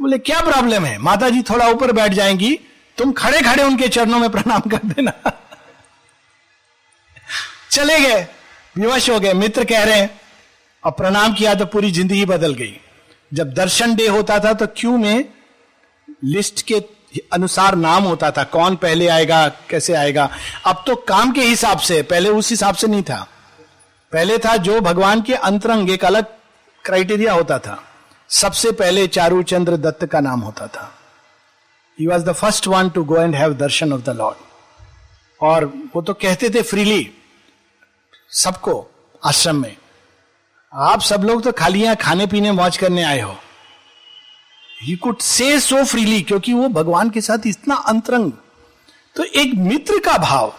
[0.00, 0.98] बोले, क्या प्रॉब्लम है?
[0.98, 2.58] माता जी थोड़ा ऊपर बैठ जाएँगी।
[2.98, 5.12] तुम खड़े खड़े उनके चरणों में प्रणाम कर देना।
[7.70, 8.26] चले गए।
[8.76, 10.20] विवश हो गए। मित्र कह रहे हैं
[10.82, 12.76] और प्रणाम किया तो पूरी ज़िंदगी बदल गई।
[13.34, 15.24] जब दर्शन डे होता था तो क्यों में
[16.24, 16.80] लिस्ट के
[17.32, 20.28] अनुसार नाम होता था, कौन पहले आएगा, कैसे आएगा।
[20.66, 23.26] अब तो काम के हिसाब से, पहले उस हिसाब से नहीं था।
[24.12, 26.26] पहले था जो भगवान के अंतरंग, एक अलग
[26.84, 27.82] क्राइटेरिया होता था।
[28.28, 30.92] सबसे पहले चारू चंद्र दत्त का नाम होता था।
[31.98, 34.36] He was the first one to go and have darshan of the lord
[35.40, 37.10] और वो तो कहते थे फ्रीली
[38.32, 38.90] सबको,
[39.22, 39.76] आश्रम में।
[40.72, 43.36] आप सब लोग तो खाली यहाँ खाने पीने मौज करने आए हो।
[44.82, 48.32] He could say so freely क्योंकि वो भगवान के साथ इतना अंतरंग।
[49.16, 50.54] तो एक मित्र का भाव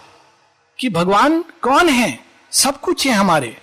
[0.78, 2.18] कि भगवान कौन है?
[2.50, 3.56] सब कुछ है हमारे।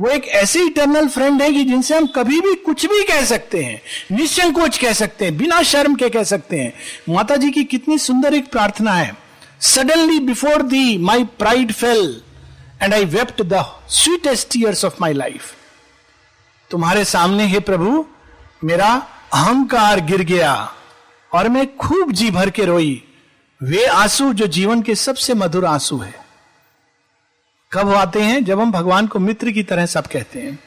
[0.00, 3.62] वो एक ऐसे इटर्नल फ्रेंड है कि जिनसे हम कभी भी कुछ भी कह सकते
[3.64, 3.80] हैं।
[4.12, 6.72] निसंकोच कह सकते हैं, बिना शर्म के कह सकते हैं।
[7.08, 9.16] माता जी की कितनी सुंदर एक प्रार्थना है।
[9.60, 12.22] Suddenly before thee my pride fell
[12.82, 15.54] and I wept the sweetest years of my life
[16.70, 18.06] तुम्हारे सामने, हे प्रभु,
[18.64, 20.74] मेरा अहंकार गिर गया
[21.34, 23.04] और मैं खूब जी भर के रोई।
[23.62, 26.14] वे आँसू जो जीवन के सबसे मधुर आँसू है।
[27.72, 28.44] कब आते हैं?
[28.44, 30.58] जब हम भगवान को मित्र की तरह सब कहते हैं।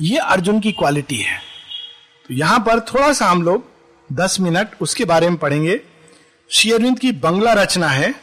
[0.00, 1.38] ये अर्जुन की क्वालिटी है।
[2.28, 3.66] तो यहाँ पर थोड़ा सा हम लोग
[4.12, 5.80] दस मिनट उसके बारे में पढ़ेंगे।
[6.50, 8.14] श्री अरविंद की बंगला रचना है।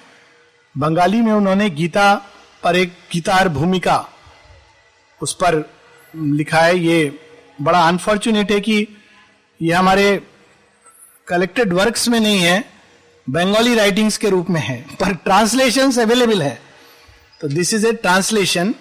[0.78, 2.22] बंगाली में उन्होंने गीता
[2.64, 4.10] पर एक गीतार भूमिका
[5.22, 5.74] उस पर
[6.16, 7.20] लिखा है। ये
[7.62, 8.88] बड़ा अनफॉर्चुनेट है कि
[9.62, 10.22] ये हमारे
[11.28, 12.64] कलेक्टेड वर्क्स में नहीं है
[13.30, 16.62] बंगाली राइटिंग्स के रूप में है, पर ट्रांसलेशन अवेलेबल है।
[17.42, 18.74] तो this is a translation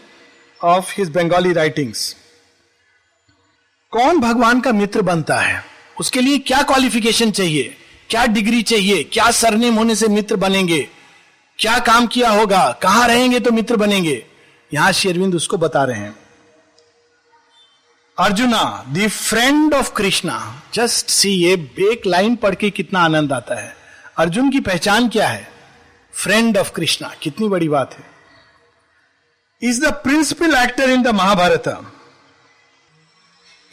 [0.65, 2.17] of his Bengali writings
[3.93, 5.65] कौन भगवान का मित्र बनता है?
[6.01, 7.77] उसके लिए क्या क्वालिफिकेशन चाहिए?
[8.11, 9.03] क्या डिग्री चाहिए?
[9.05, 10.89] क्या सरनेम होने से मित्र बनेंगे?
[11.59, 12.71] क्या काम किया होगा?
[12.83, 14.27] कहाँ रहेंगे तो मित्र बनेंगे?
[14.75, 16.17] यहाँ शेरविंद उसको बता रहे हैं।
[18.21, 21.53] Arjuna the friend of Krishna just see ये
[21.83, 23.73] एक लाइन पढ़ के कितना आनंद आता है।
[24.19, 25.49] अर्जुन की पहचान क्या है?
[26.15, 28.05] फ्रेंड ऑफ़ कृष्णा कितनी बड़ी बात है।
[29.63, 31.69] Is the principal actor in the Mahabharata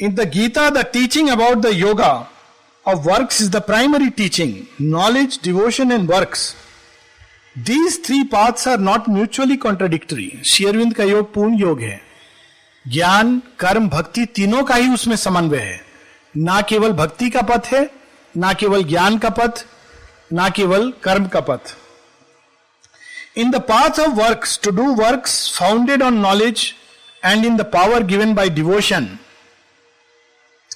[0.01, 2.13] in the Gita the teaching about the yoga
[2.86, 6.53] of works is the primary teaching knowledge devotion and works
[7.57, 12.06] these three paths are not mutually contradictory Sri Aurobindo का योग पूर्ण योग है
[12.88, 15.80] ज्ञान, कर्म, भक्ति तीनों का ही उसमें समन्वय है।
[16.38, 17.89] ना केवल भक्ति का पथ है,
[18.38, 19.65] ना केवल ज्ञान का पथ,
[20.34, 21.76] ना केवल कर्म का पथ।
[23.38, 26.73] In the path of work to do work founded on knowledge
[27.26, 29.06] and in the power given by devotion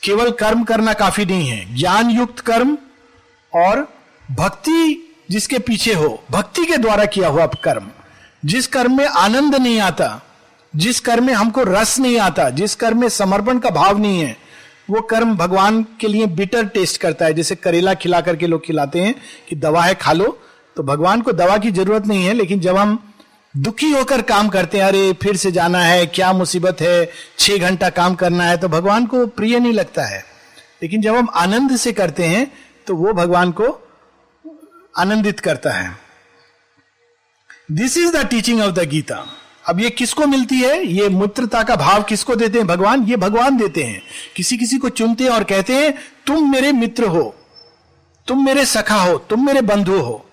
[0.04, 2.78] केवल कर्म करना काफ़ी नहीं है। ज्ञान युक्त कर्म
[3.54, 3.88] और
[4.32, 7.90] भक्ति जिसके पीछे हो, भक्ति के द्वारा किया हुआ कर्म,
[8.46, 10.22] जिस कर्म में आनंद नहीं आता
[10.76, 14.38] जिस कर्म में हमको रस नहीं आता, जिस कर्म में समर्पण का भाव नहीं है,
[14.90, 19.00] वो कर्म भगवान के लिए बिटर टेस्ट करता है। जैसे करेला खिला करके लोग खिलाते
[19.00, 19.16] हैं
[19.50, 20.42] कि दवा है, खा लो।
[20.76, 23.14] तो भगवान को दवा की ज़रूरत नहीं है, लेकिन जब हम
[23.58, 27.90] दुखी होकर काम करते हैं, अरे, फिर से जाना है, क्या मुसीबत है, छह घंटा
[27.90, 30.26] काम करना है तो भगवान को प्रिय नहीं लगता है।
[30.84, 32.52] लेकिन जब हम आनंद से करते हैं
[32.88, 33.88] तो वो भगवान को
[34.98, 35.98] आनंदित करता है।
[37.72, 39.28] This is the teaching of the Gita
[39.72, 40.86] अब ये किसको मिलती है?
[40.88, 42.68] ये मित्रता का भाव किसको देते हैं?
[42.68, 44.02] भगवान, ये भगवान देते हैं।
[44.36, 45.94] किसी किसी को चुनते हैं और कहते हैं,
[46.28, 47.36] तुम मेरे मित्र हो,
[48.28, 50.26] तुम मेरे सखा हो, तुम मेरे बंधु हो।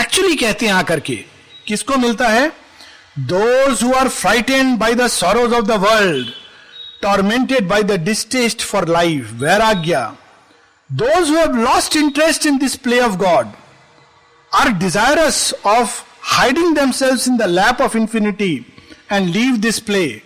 [0.00, 1.16] एक्चुअली कहते हैं आकर के,
[1.66, 2.52] किसको मिलता है?
[3.18, 6.26] Those who are frighten by the sorrows of the world
[7.02, 10.16] tormented by the distaste for life vairagya
[10.92, 13.46] those who lost interest in this play of God
[14.54, 18.54] are desirous of hiding themselves in the lap of infinity.
[19.10, 20.22] And leave this play,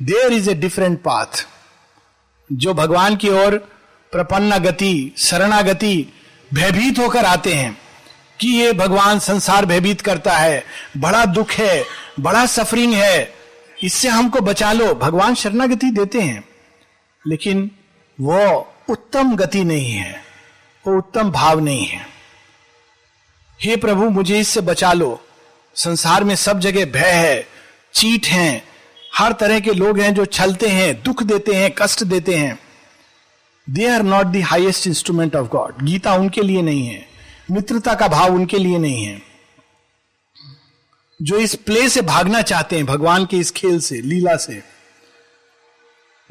[0.00, 1.44] there is a different path.
[2.52, 3.56] जो भगवान की ओर
[4.12, 6.12] प्रपन्ना गति शरणागति
[6.54, 7.78] भयभीत होकर आते हैं
[8.40, 10.64] कि ये भगवान संसार भयभीत करता है
[10.96, 11.84] बड़ा दुख है
[12.20, 13.34] बड़ा सफरिंग है
[13.82, 16.44] इससे हमको बचा लो। भगवान शरणागति देते हैं
[17.26, 17.70] लेकिन
[18.20, 20.24] वो उत्तम गति नहीं है
[20.86, 22.06] वो उत्तम भाव नहीं है।
[23.60, 25.20] हे प्रभु मुझे इससे बचा लो।
[25.74, 27.59] संसार में सब जगह भय है
[27.94, 28.64] चीट हैं।
[29.14, 32.58] हर तरह के लोग हैं जो छलते हैं, दुख देते हैं, कष्ट देते हैं।
[33.70, 37.06] They are not the highest instrument of God Gita उनके लिए नहीं है।
[37.50, 39.22] मित्रता का भाव उनके लिए नहीं है।
[41.22, 44.62] जो इस प्ले से भागना चाहते हैं, भगवान के इस खेल से, लीला से।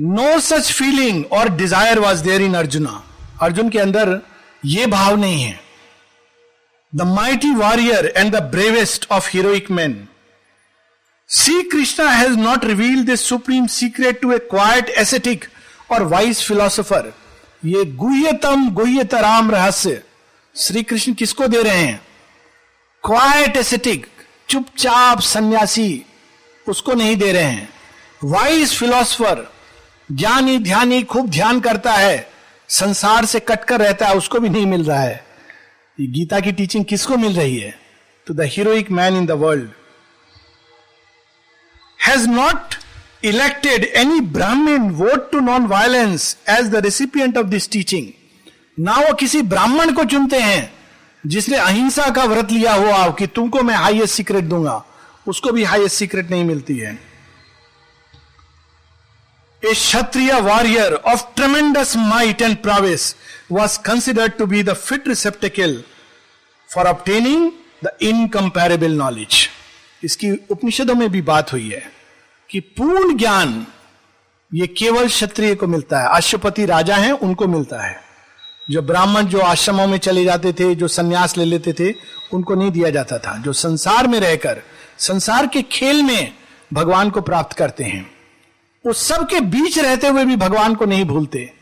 [0.02, 3.04] नो सच फीलिंग और desire was there in Arjuna
[3.41, 4.22] Arjun के अंदर
[4.65, 5.60] यह भाव नहीं है।
[6.95, 10.09] The mighty warrior and the bravest of heroic men.
[11.32, 15.44] See, Krishna has not reveal this supreme secret to a quiet ascetic
[15.92, 17.04] or wise philosopher.
[17.65, 20.04] ये गुह्यतम गुह्यतराम रहस्य
[20.56, 22.02] श्री कृष्ण किसको दे रहे हैं?
[23.04, 24.08] क्वाइट एसेटिक
[24.50, 26.06] चुपचाप सन्यासी
[26.68, 27.70] उसको नहीं दे रहे हैं।
[28.24, 29.52] वाइस फिलोसफर
[30.12, 32.30] ज्ञानी ध्यानी खूब ध्यान करता है
[32.70, 35.26] संसार से कटकर रहता है उसको भी नहीं मिल रहा है।
[36.02, 37.80] गीता की टीचिंग किसको मिल रही है?
[38.28, 39.70] To the heroic man in the world
[42.00, 42.76] has not
[43.26, 48.08] elected any Brahmin vote to non violence as the recipient of this teaching
[48.78, 50.74] ना वो किसी ब्राह्मण को चुनते हैं,
[51.24, 54.84] जिसने अहिंसा का व्रत लिया हुआ कि तुमको मैं हाईएस्ट सीक्रेट दूँगा।
[55.28, 56.98] उसको भी हाईएस्ट सीक्रेट नहीं मिलती है।
[59.64, 63.16] A Kshatriya warrior of tremendous might and prowess
[63.52, 65.84] was considered to be the fit receptacle
[66.70, 67.52] for obtaining
[67.84, 69.48] the incomparable knowledge
[70.04, 71.92] इसकी उपनिषदों में भी बात हुई है
[72.52, 73.68] कि पूर्ण ज्ञान,
[74.54, 78.02] ये केवल क्षत्रिय को मिलता है, अश्वपति राजा हैं, उनको मिलता है।
[78.72, 81.94] जो ब्राह्मण जो आश्रमों में चले जाते थे, जो संन्यास ले लेते थे,
[82.34, 84.62] उनको नहीं दिया जाता था। जो संसार में रहकर,
[84.98, 86.34] संसार के खेल में
[86.74, 88.12] भगवान को प्राप्त करते हैं,
[88.86, 91.54] वो सब के बीच रहते हुए भी भगवान को नहीं भूलते।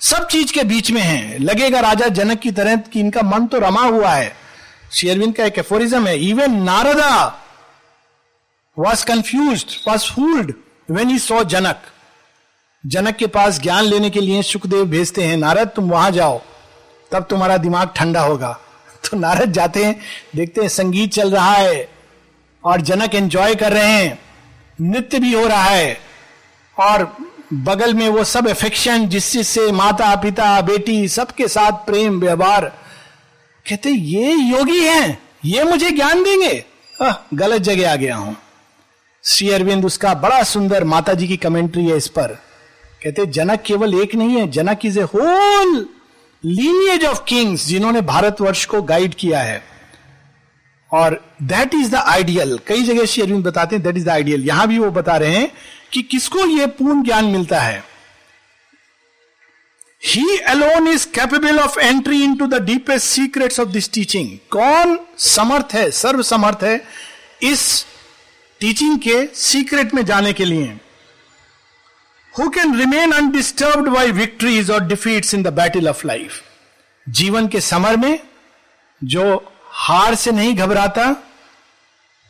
[0.00, 3.58] सब चीज़ के बीच में है। लगेगा राजा जनक की तरह कि इनका मन तो
[3.58, 4.36] रमा हुआ है।
[4.92, 7.38] शेयरविंद का एक एफोरिज्म है even Narada
[8.78, 10.54] was confuse was fooled
[10.90, 11.82] when he saw Janak
[12.86, 16.40] Janak के पास ज्ञान लेने के लिए सुखदेव भेजते हैं नारद तुम वहाँ जाओ
[17.12, 18.60] तब तुम्हारा दिमाग ठंडा होगा।
[19.04, 20.00] तो नारद जाते हैं
[20.36, 21.88] देखते हैं संगीत चल रहा है
[22.64, 24.18] और जनक एंजॉय कर रहे हैं।
[24.80, 26.00] नृत्य भी हो रहा है
[26.78, 27.16] और
[27.54, 32.64] बगल में वो सब एफेक्शन जिस से माता पिता बेटी सबके साथ प्रेम व्यवहार।
[33.68, 36.64] कहते ये योगी हैं ये मुझे ज्ञान देंगे।
[37.02, 38.36] आ, गलत जगह आ गया हूँ।
[39.24, 42.38] श्री अरविंद, उसका बड़ा सुंदर माता जी की कमेंट्री है इस पर।
[43.02, 45.86] कहते, जनक केवल एक नहीं है, Janak is a whole
[46.44, 49.62] lineage of kings जिन्होंने भारतवर्ष को गाइड किया है।
[50.90, 54.44] और दैट इज़ द आइडियल कई जगह श्री अरविंद बताते हैं दैट इज़ द आइडियल
[54.46, 55.50] यहाँ भी वो बता रहे हैं
[55.92, 57.82] कि किसको यह पूर्ण ज्ञान मिलता है।
[60.02, 65.74] He alone is capable of entry into the deepest secrets of this teaching कौन समर्थ
[65.74, 66.80] है सर्व समर्थ है,
[67.42, 67.84] इस
[68.62, 70.66] टीचिंग के सीक्रेट में जाने के लिए।
[72.34, 76.42] Who can remain undisturb by victories और defeats in the battle of life
[77.06, 78.18] जीवन के समर में
[79.02, 79.24] जो
[79.70, 81.06] हार से नहीं घबराता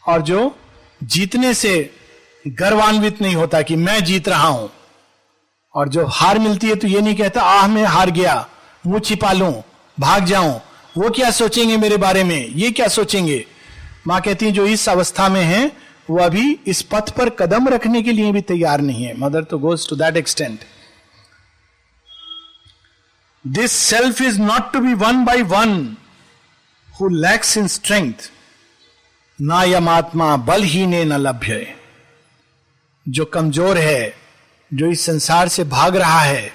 [0.03, 0.57] और जो
[1.03, 1.75] जीतने से
[2.49, 4.71] गर्वान्वित नहीं होता कि मैं जीत रहा हूँ।
[5.75, 8.49] और जो हार मिलती है तो ये नहीं कहता, आह, मैं हार गया
[8.87, 9.53] मुँह छिपा लू,
[10.01, 10.61] भाग जाऊँ,
[10.99, 13.45] वो क्या सोचेंगे मेरे बारे में, ये क्या सोचेंगे?
[14.07, 18.03] माँ कहती है, जो इस अवस्था में है वो अभी इस पथ पर कदम रखने
[18.03, 20.65] के लिए भी तैयार नहीं है। मदर तो goes to that extent
[23.45, 25.97] this self is not to be won by one
[26.95, 28.31] who lacks in strength
[29.39, 31.67] ना यम आत्मा बल ही ने न लभ्य
[33.07, 34.15] जो कमज़ोर है,
[34.71, 36.53] जो इस संसार से भाग रहा है,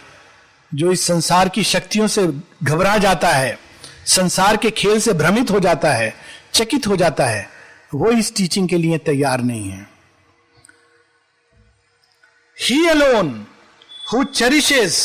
[0.71, 2.27] जो इस संसार की शक्तियों से
[2.63, 3.57] घबरा जाता है,
[4.05, 6.13] संसार के खेल से भ्रमित हो जाता है,
[6.53, 7.56] चकित हो जाता है
[7.91, 9.87] वो इस टीचिंग के लिए तैयार नहीं है।
[12.57, 13.29] He alone
[14.11, 14.97] who cherishes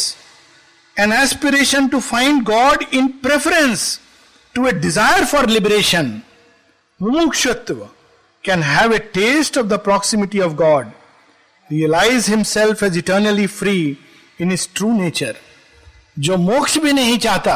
[0.96, 4.00] an aspiration to find God in preference
[4.54, 6.20] to a desire for liberation
[7.00, 7.88] mumukshutva
[8.44, 10.90] can have a taste of the proximity of God
[11.70, 13.76] realise himself as eternally free
[14.40, 15.36] in is true nature
[16.18, 17.54] जो मोक्ष भी नहीं चाहता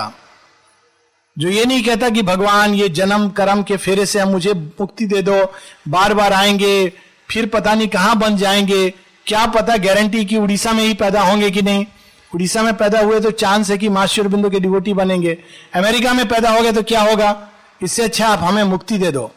[1.39, 5.07] जो ये नहीं कहता कि भगवान ये जन्म, कर्म के फेरे से हम मुझे मुक्ति
[5.07, 5.53] दे दो
[5.89, 6.93] बार बार आएँगे,
[7.31, 8.91] फिर पता नहीं कहाँ बन जाएँगे,
[9.27, 11.87] क्या पता गारंटी कि उड़ीसा में ही पैदा होंगे कि नहीं?
[12.35, 15.39] उड़ीसा में पैदा हुए तो चांस है कि मास्टर बिंदु के डिवोटी बनेंगे।
[15.75, 17.49] अमेरिका में पैदा हो गए तो क्या होगा?
[17.83, 19.33] इससे अच्छा आप हमें मुक्ति दे दो।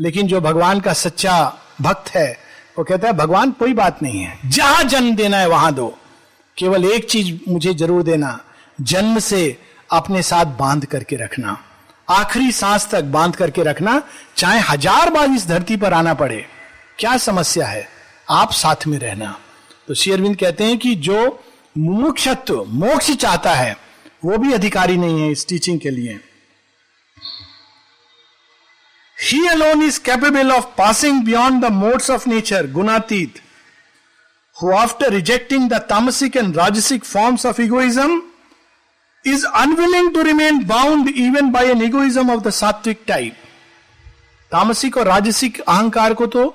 [0.00, 2.38] लेकिन जो भगवान का सच्चा भक्त है,
[2.78, 5.98] वो कहता है, भगवान, कोई बात नहीं है। जहाँ जन्म देना है, वहाँ दो।
[6.58, 8.40] केवल एक चीज़ मुझे ज़रूर देना।
[8.80, 9.56] जन्म से
[9.92, 11.56] अपने साथ बाँध करके रखना।
[12.08, 14.02] आखिरी सांस तक बाँध करके रखना,
[14.36, 16.44] चाहे हज़ार बार इस धरती पर आना पड़े।
[16.98, 17.86] क्या समस्या है?
[18.30, 19.36] आप साथ में रहना।
[19.88, 21.20] तो शेरविंद कहते हैं कि जो
[21.78, 23.76] मुमुक्षत्व, मोक्ष चाहता है,
[24.24, 26.18] वो भी अधिकारी नहीं है इस टीचिंग के लिए।
[29.18, 33.40] He alone is capable of passing beyond the modes of nature gunatita
[34.56, 38.20] who after rejecting the tamasic and rajasic forms of egoism
[39.24, 43.36] is unwilling to remain bound even by an egoism of the sattvic type
[44.52, 46.48] तामसिक और राजसिक अहंकार को तो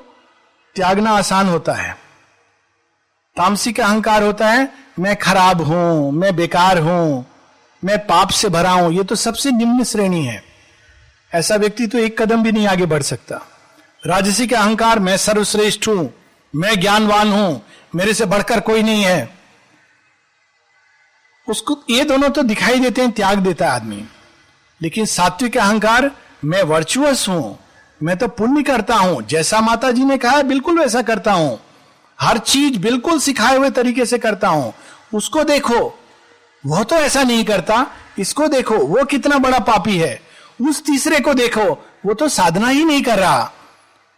[0.76, 1.96] त्यागना आसान होता है
[3.38, 4.68] तामसिक अहंकार होता है
[5.00, 7.26] मैं खराब हूँ मैं बेकार हूँ
[7.84, 10.42] मैं पाप से भरा हूँ ये तो सबसे निम्न श्रेणी है
[11.32, 13.42] ऐसा व्यक्ति तो एक कदम भी नहीं आगे बढ़ सकता
[14.04, 16.10] राजसी का अहंकार मैं सर्वश्रेष्ठ हूँ
[16.54, 17.62] मैं ज्ञानवान हूँ
[17.96, 19.37] मेरे से बढ़कर कोई नहीं है
[21.48, 24.04] उसको ये दोनों तो दिखाई देते हैं, त्याग देता है आदमी।
[24.82, 26.12] लेकिन सात्विक अहंकार,
[26.46, 27.60] मैं वर्चुअस हूँ,
[28.04, 31.60] मैं तो पुण्य करता हूँ। जैसा माता जी ने कहा, बिल्कुल वैसा करता हूँ।
[32.20, 34.74] हर चीज़ बिल्कुल सिखाए हुए तरीके से करता हूँ।
[35.14, 36.00] उसको देखो,
[36.66, 37.86] वह तो ऐसा नहीं करता,
[38.20, 40.20] इसको देखो, वो कितना बड़ा पापी है।
[40.62, 41.64] उस तीसरे को देखो,
[42.06, 43.52] वो तो साधना ही नहीं कर रहा।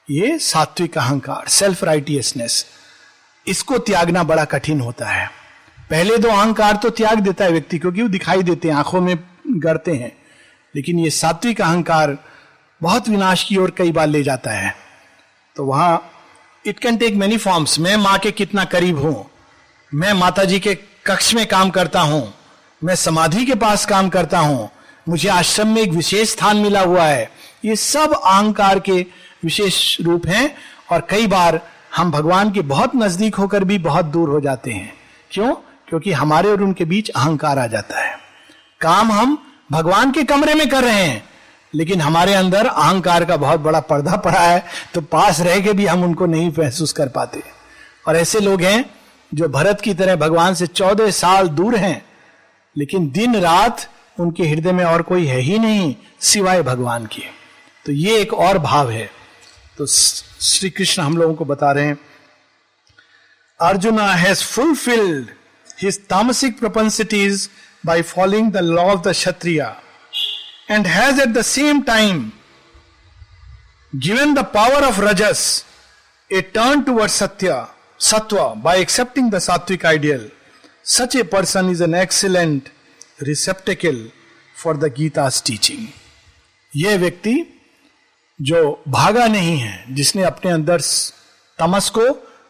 [0.08, 2.66] ये सात्विक अहंकार सेल्फ राइटियसनेस
[3.48, 5.39] इसको त्यागना बड़ा कठिन होता है।
[5.90, 9.18] पहले दो अहंकार तो त्याग देता है व्यक्ति, क्योंकि वो दिखाई देते हैं, आँखों में
[9.48, 10.12] गड़ते हैं।
[10.76, 12.18] लेकिन ये सात्विक अहंकार
[12.82, 14.74] बहुत विनाश की ओर कई बार ले जाता है।
[15.56, 16.12] तो वहाँ
[16.66, 19.26] it can take many forms मैं माँ के कितना करीब हूँ।
[19.92, 20.76] मैं माता जी के
[21.06, 22.34] कक्ष में काम करता हूँ।
[22.82, 24.70] मैं समाधि के पास काम करता हूँ।
[25.10, 27.30] मुझे आश्रम में एक विशेष स्थान मिला हुआ है।
[27.66, 29.02] ये सब अहंकार के
[29.44, 30.56] विशेष रूप हैं
[30.92, 31.60] और कई बार
[31.96, 34.94] हम भगवान के बहुत नज़दीक होकर भी बहुत दूर हो जाते हैं।
[35.32, 35.54] क्यों?
[35.90, 38.18] क्योंकि हमारे और उनके बीच अहंकार आ जाता है।
[38.82, 39.38] काम हम
[39.72, 41.24] भगवान के कमरे में कर रहे हैं,
[41.74, 45.86] लेकिन हमारे अंदर अहंकार का बहुत बड़ा पर्दा पड़ा है तो पास रह के भी
[45.86, 47.44] हम उनको नहीं महसूस कर पाते।
[48.08, 48.86] और ऐसे लोग हैं
[49.32, 52.06] जो भरत की तरह भगवान से चौदह साल दूर हैं,
[52.76, 57.22] लेकिन दिन रात उनके हृदय में और कोई है ही नहीं सिवाय भगवान के।
[57.86, 59.10] तो ये एक और भाव है।
[59.78, 61.98] तो श्री कृष्ण हम लोगों को बता रहे हैं,
[63.60, 65.28] Arjuna has fulfilled
[65.82, 67.50] his tamasic propensities
[67.84, 69.62] by following the law of the Kshatriya
[70.72, 72.32] and has at the same time
[73.94, 75.44] given the power of rajas
[76.32, 77.66] a turn toward satya
[78.00, 80.30] sattva by accepting the sattvic ideal
[80.88, 82.70] such a person is an excellent
[83.24, 84.10] receptacle
[84.56, 85.88] for the Gita teaching
[86.72, 87.36] यह व्यक्ति
[88.40, 90.82] जो भागा नहीं है जिसने अपने अंदर
[91.60, 92.08] तमस को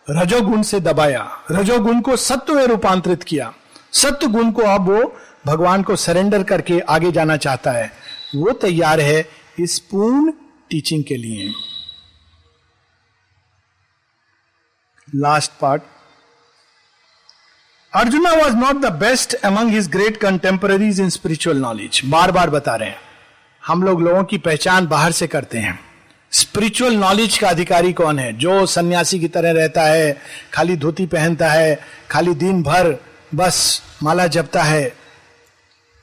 [0.09, 3.53] रजोगुण से दबाया, रजोगुण को सत्व में रूपांतरित किया।
[3.93, 7.91] सत्य गुण को अब वो भगवान को सरेंडर करके आगे जाना चाहता है।
[8.35, 10.31] वो तैयार है इस पूर्ण
[10.69, 11.53] टीचिंग के लिए।
[15.15, 15.81] Last part
[17.93, 22.75] Arjuna was not the best among his great contemporaries in spiritual knowledge बार बार बता
[22.75, 22.99] रहे हैं।
[23.65, 25.88] हम लोग लोगों की पहचान बाहर से करते हैं।
[26.31, 28.37] स्पिरिचुअल नॉलेज का अधिकारी कौन है?
[28.37, 30.17] जो सन्यासी की तरह रहता है,
[30.53, 31.79] खाली धोती पहनता है,
[32.11, 32.97] खाली दिन भर
[33.35, 34.93] बस माला जपता है।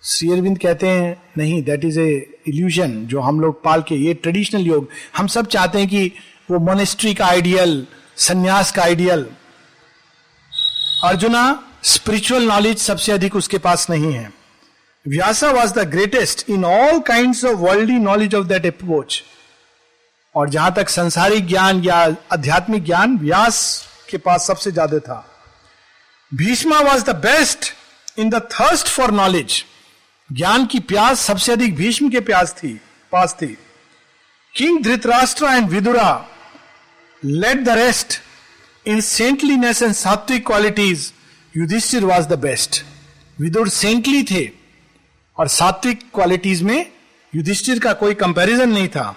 [0.03, 4.15] श्री अरविंद कहते हैं, नहीं दैट इज़ ए इल्यूजन जो हम लोग पाल के, ये
[4.15, 6.13] ट्रेडिशनल योग। हम सब चाहते हैं कि
[6.51, 9.27] वो मोनेस्ट्री का आइडियल संन्यास का आइडियल
[11.05, 14.31] अर्जुना स्पिरिचुअल नॉलेज सबसे अधिक उसके पास नहीं है।
[15.09, 19.23] Vyasa was the greatest in all kind of world knowledge of that approach
[20.37, 21.97] और जहाँ तक संसारिक ज्ञान या
[22.33, 23.59] आध्यात्मिक ज्ञान व्यास
[24.11, 25.25] के पास सबसे ज़्यादा था।
[26.33, 27.73] Bhishma was the best
[28.19, 29.65] in the thirst for knowledge
[30.31, 32.73] ज्ञान की प्यास सबसे अधिक भीष्म के प्यास थी,
[33.13, 33.57] पास थी।
[34.55, 36.29] King Dhritarashtra and Vidura
[37.23, 38.21] let the rest
[38.87, 41.13] in saintliness and sattvic qualities
[41.55, 42.83] Yudhishthira was the best
[43.39, 44.49] Vidur saintly थे
[45.37, 46.87] और सात्विक क्वालिटीज में
[47.33, 49.15] युधिष्ठिर का कोई कंपैरिजन नहीं था।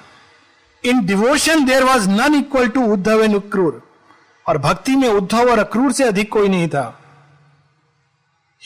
[0.84, 3.82] In devotion there was none equal to Uddhav and Akrur
[4.47, 7.01] और भक्ति में उद्धव और अक्रूर से अधिक कोई नहीं था।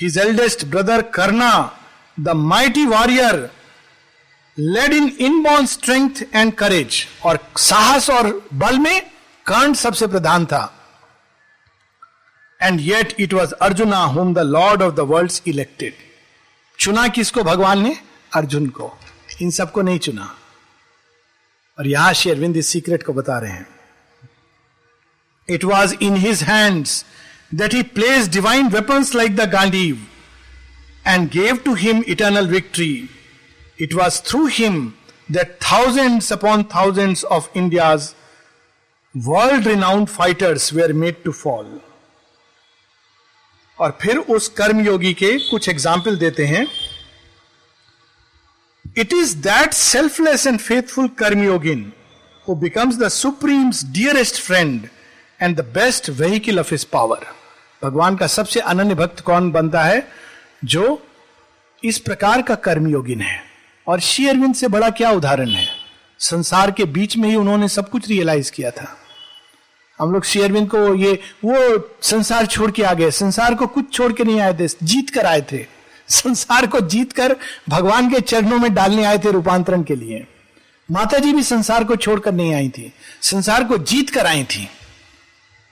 [0.01, 1.79] His eldest brother Karna
[2.19, 3.49] the mighty warrior
[4.59, 9.01] led in inborn strength and courage और साहस और बल में
[9.45, 10.63] कर्ण सबसे प्रधान था।
[12.61, 15.93] And yet it was Arjuna whom the lord of the world elected
[16.79, 17.97] चुना किसको भगवान ने?
[18.33, 18.97] अर्जुन को।
[19.41, 20.35] इन सबको नहीं चुना।
[21.77, 23.67] और यहाँ शेरविंद इस सीक्रेट को बता रहे हैं।
[25.47, 27.03] It was in his hands
[27.53, 30.05] that he place divine weapons like the Gandiva
[31.07, 33.09] and gave to him eternal victory
[33.81, 34.85] it was through him
[35.31, 38.13] that thousands upon thousands of India's
[39.15, 41.79] world renowned fighters were made to fall
[43.79, 46.65] और फिर उस कर्मयोगी के कुछ example देते हैं।
[48.97, 51.93] It is that selfless and faithful karmayogin
[52.49, 54.87] who becomes the supreme's dearest friend
[55.41, 57.19] and the best vehicle of his power
[57.83, 60.07] भगवान का सबसे अनन्य भक्त कौन बनता है?
[60.65, 61.07] जो
[61.83, 63.43] इस प्रकार का कर्मयोगिन है।
[63.87, 65.67] और श्री अरविंद से बड़ा क्या उदाहरण है?
[66.19, 68.97] संसार के बीच में ही उन्होंने सब कुछ रियलाइज़ किया था।
[69.99, 71.13] हम लोग शेयरविंद को ये,
[71.45, 75.09] वो संसार छोड़ के आ गए। संसार को कुछ छोड़ के नहीं आए थे, जीत
[75.09, 75.82] कर आए थे।
[76.15, 77.35] संसार को जीतकर
[77.69, 80.25] भगवान के चरणों में डालने आए थे रूपांतरण के लिए
[80.89, 82.91] माता जी भी संसार को छोड़कर नहीं आई थी
[83.21, 84.67] संसार को जीत कर आई थी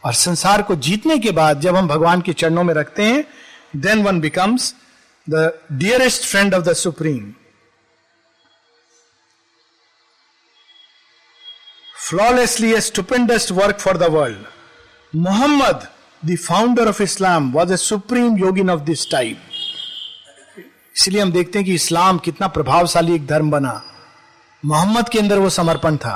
[0.03, 3.23] और संसार को जीतने के बाद जब हम भगवान के चरणों में रखते हैं
[3.81, 4.73] then one becomes
[5.27, 5.51] the
[5.83, 7.31] dearest friend of the supreme
[11.95, 14.45] flawlessly a stupendous work for the world.
[15.13, 15.87] Muhammad,
[16.23, 19.37] the founder of Islam, was a supreme yogin of this type.
[20.95, 23.81] इसलिए हम देखते हैं कि इस्लाम कितना प्रभावशाली एक धर्म बना।
[24.63, 26.15] मोहम्मद के अंदर वो समर्पण था।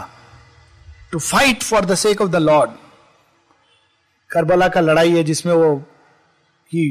[1.11, 2.71] To fight for the sake of the lord
[4.31, 5.75] Karbala का लड़ाई है जिसमें वो
[6.71, 6.83] ही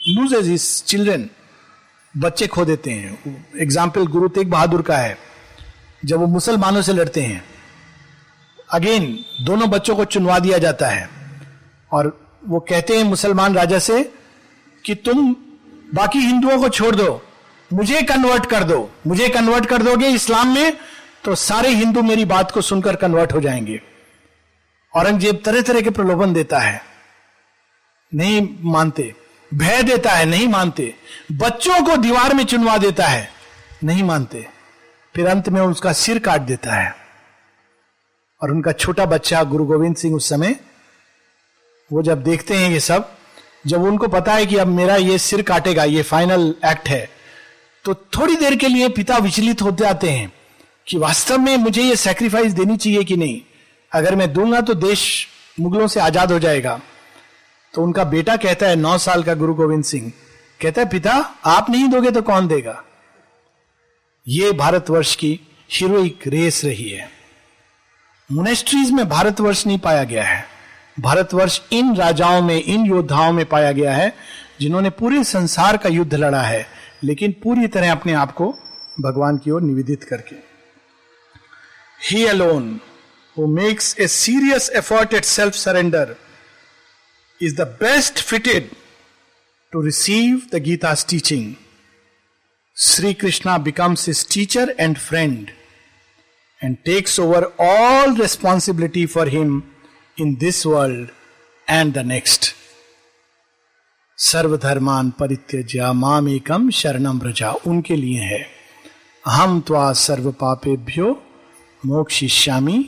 [0.00, 1.28] लूजेज हिज चिल्ड्रन
[2.14, 5.16] बच्चे खो देते हैं। एग्ज़ाम्पल गुरु तेग बहादुर का है।
[6.04, 7.42] जब वो मुसलमानों से लड़ते हैं।
[8.70, 9.06] अगेन
[9.44, 11.08] दोनों बच्चों को चुनवा दिया जाता है।
[11.92, 12.18] और
[12.48, 14.02] वो कहते हैं मुसलमान राजा से
[14.84, 15.34] कि तुम
[15.94, 17.22] बाकी हिंदुओं को छोड़ दो।
[17.72, 20.76] मुझे कन्वर्ट कर दो। मुझे कन्वर्ट कर दोगे इस्लाम में
[21.24, 23.80] तो सारे हिंदू मेरी बात को सुनकर कन्वर्ट हो जाएँगे।
[24.96, 26.82] औरंगज़ेब तरह तरह के प्रलोभन देता है।
[28.14, 29.14] नहीं मानते।
[29.54, 30.94] भय देता है, नहीं मानते।
[31.32, 33.30] बच्चों को दीवार में चुनवा देता है,
[33.84, 34.48] नहीं मानते।
[35.14, 36.96] फिर अंत में उसका सिर काट देता है।
[38.42, 40.56] और उनका छोटा बच्चा गुरु गोविंद सिंह उस समय,
[41.92, 43.14] वो जब देखते हैं ये सब
[43.64, 47.08] जब उनको पता है कि अब मेरा ये सिर काटेगा, ये फाइनल एक्ट है
[47.84, 50.32] तो थोड़ी देर के लिए पिता विचलित होते आते हैं
[50.86, 53.40] कि वास्तव में मुझे ये सेक्रीफाइस देनी चाहिए कि नहीं?
[53.92, 55.26] अगर मैं दूँगा तो देश
[55.60, 56.80] मुगलों से आज़ाद हो जाएगा।
[57.74, 60.12] तो उनका बेटा कहता है, नौ साल का गुरु गोविंद सिंह,
[60.60, 61.12] कहता है, पिता,
[61.44, 62.82] आप नहीं दोगे तो कौन देगा?
[64.26, 65.38] ये भारतवर्ष की
[65.70, 67.10] हीरोइक रेस रही है।
[68.30, 70.46] मोनेस्ट्रीज में भारतवर्ष नहीं पाया गया है।
[71.00, 74.14] भारतवर्ष इन राजाओं में, इन योद्धाओं में पाया गया है,
[74.60, 76.66] जिन्होंने पूरे संसार का युद्ध लड़ा है,
[77.04, 78.58] लेकिन पूरी तरह अपने आप को
[79.00, 80.36] भगवान की ओर निवेदित करके।
[82.10, 82.80] He alone
[83.36, 86.14] who makes a serious effort at self surrender
[87.42, 88.70] is the best fitted
[89.72, 91.54] to receive the Gita teaching
[92.76, 95.50] Shri Krishna becomes his teacher and friend
[96.64, 99.60] and takes over all responsibility for him
[100.18, 101.08] in this world
[101.68, 102.44] and the next
[104.18, 108.44] सर्वधर्मान परित्यज्या माम एकम शरणम रजा उनके लिए है
[109.24, 111.10] हम त्वा सर्व पापेभ्यो
[111.82, 112.78] मोक्षिष्यामी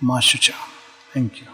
[0.00, 0.54] माशुचा
[1.16, 1.53] thank you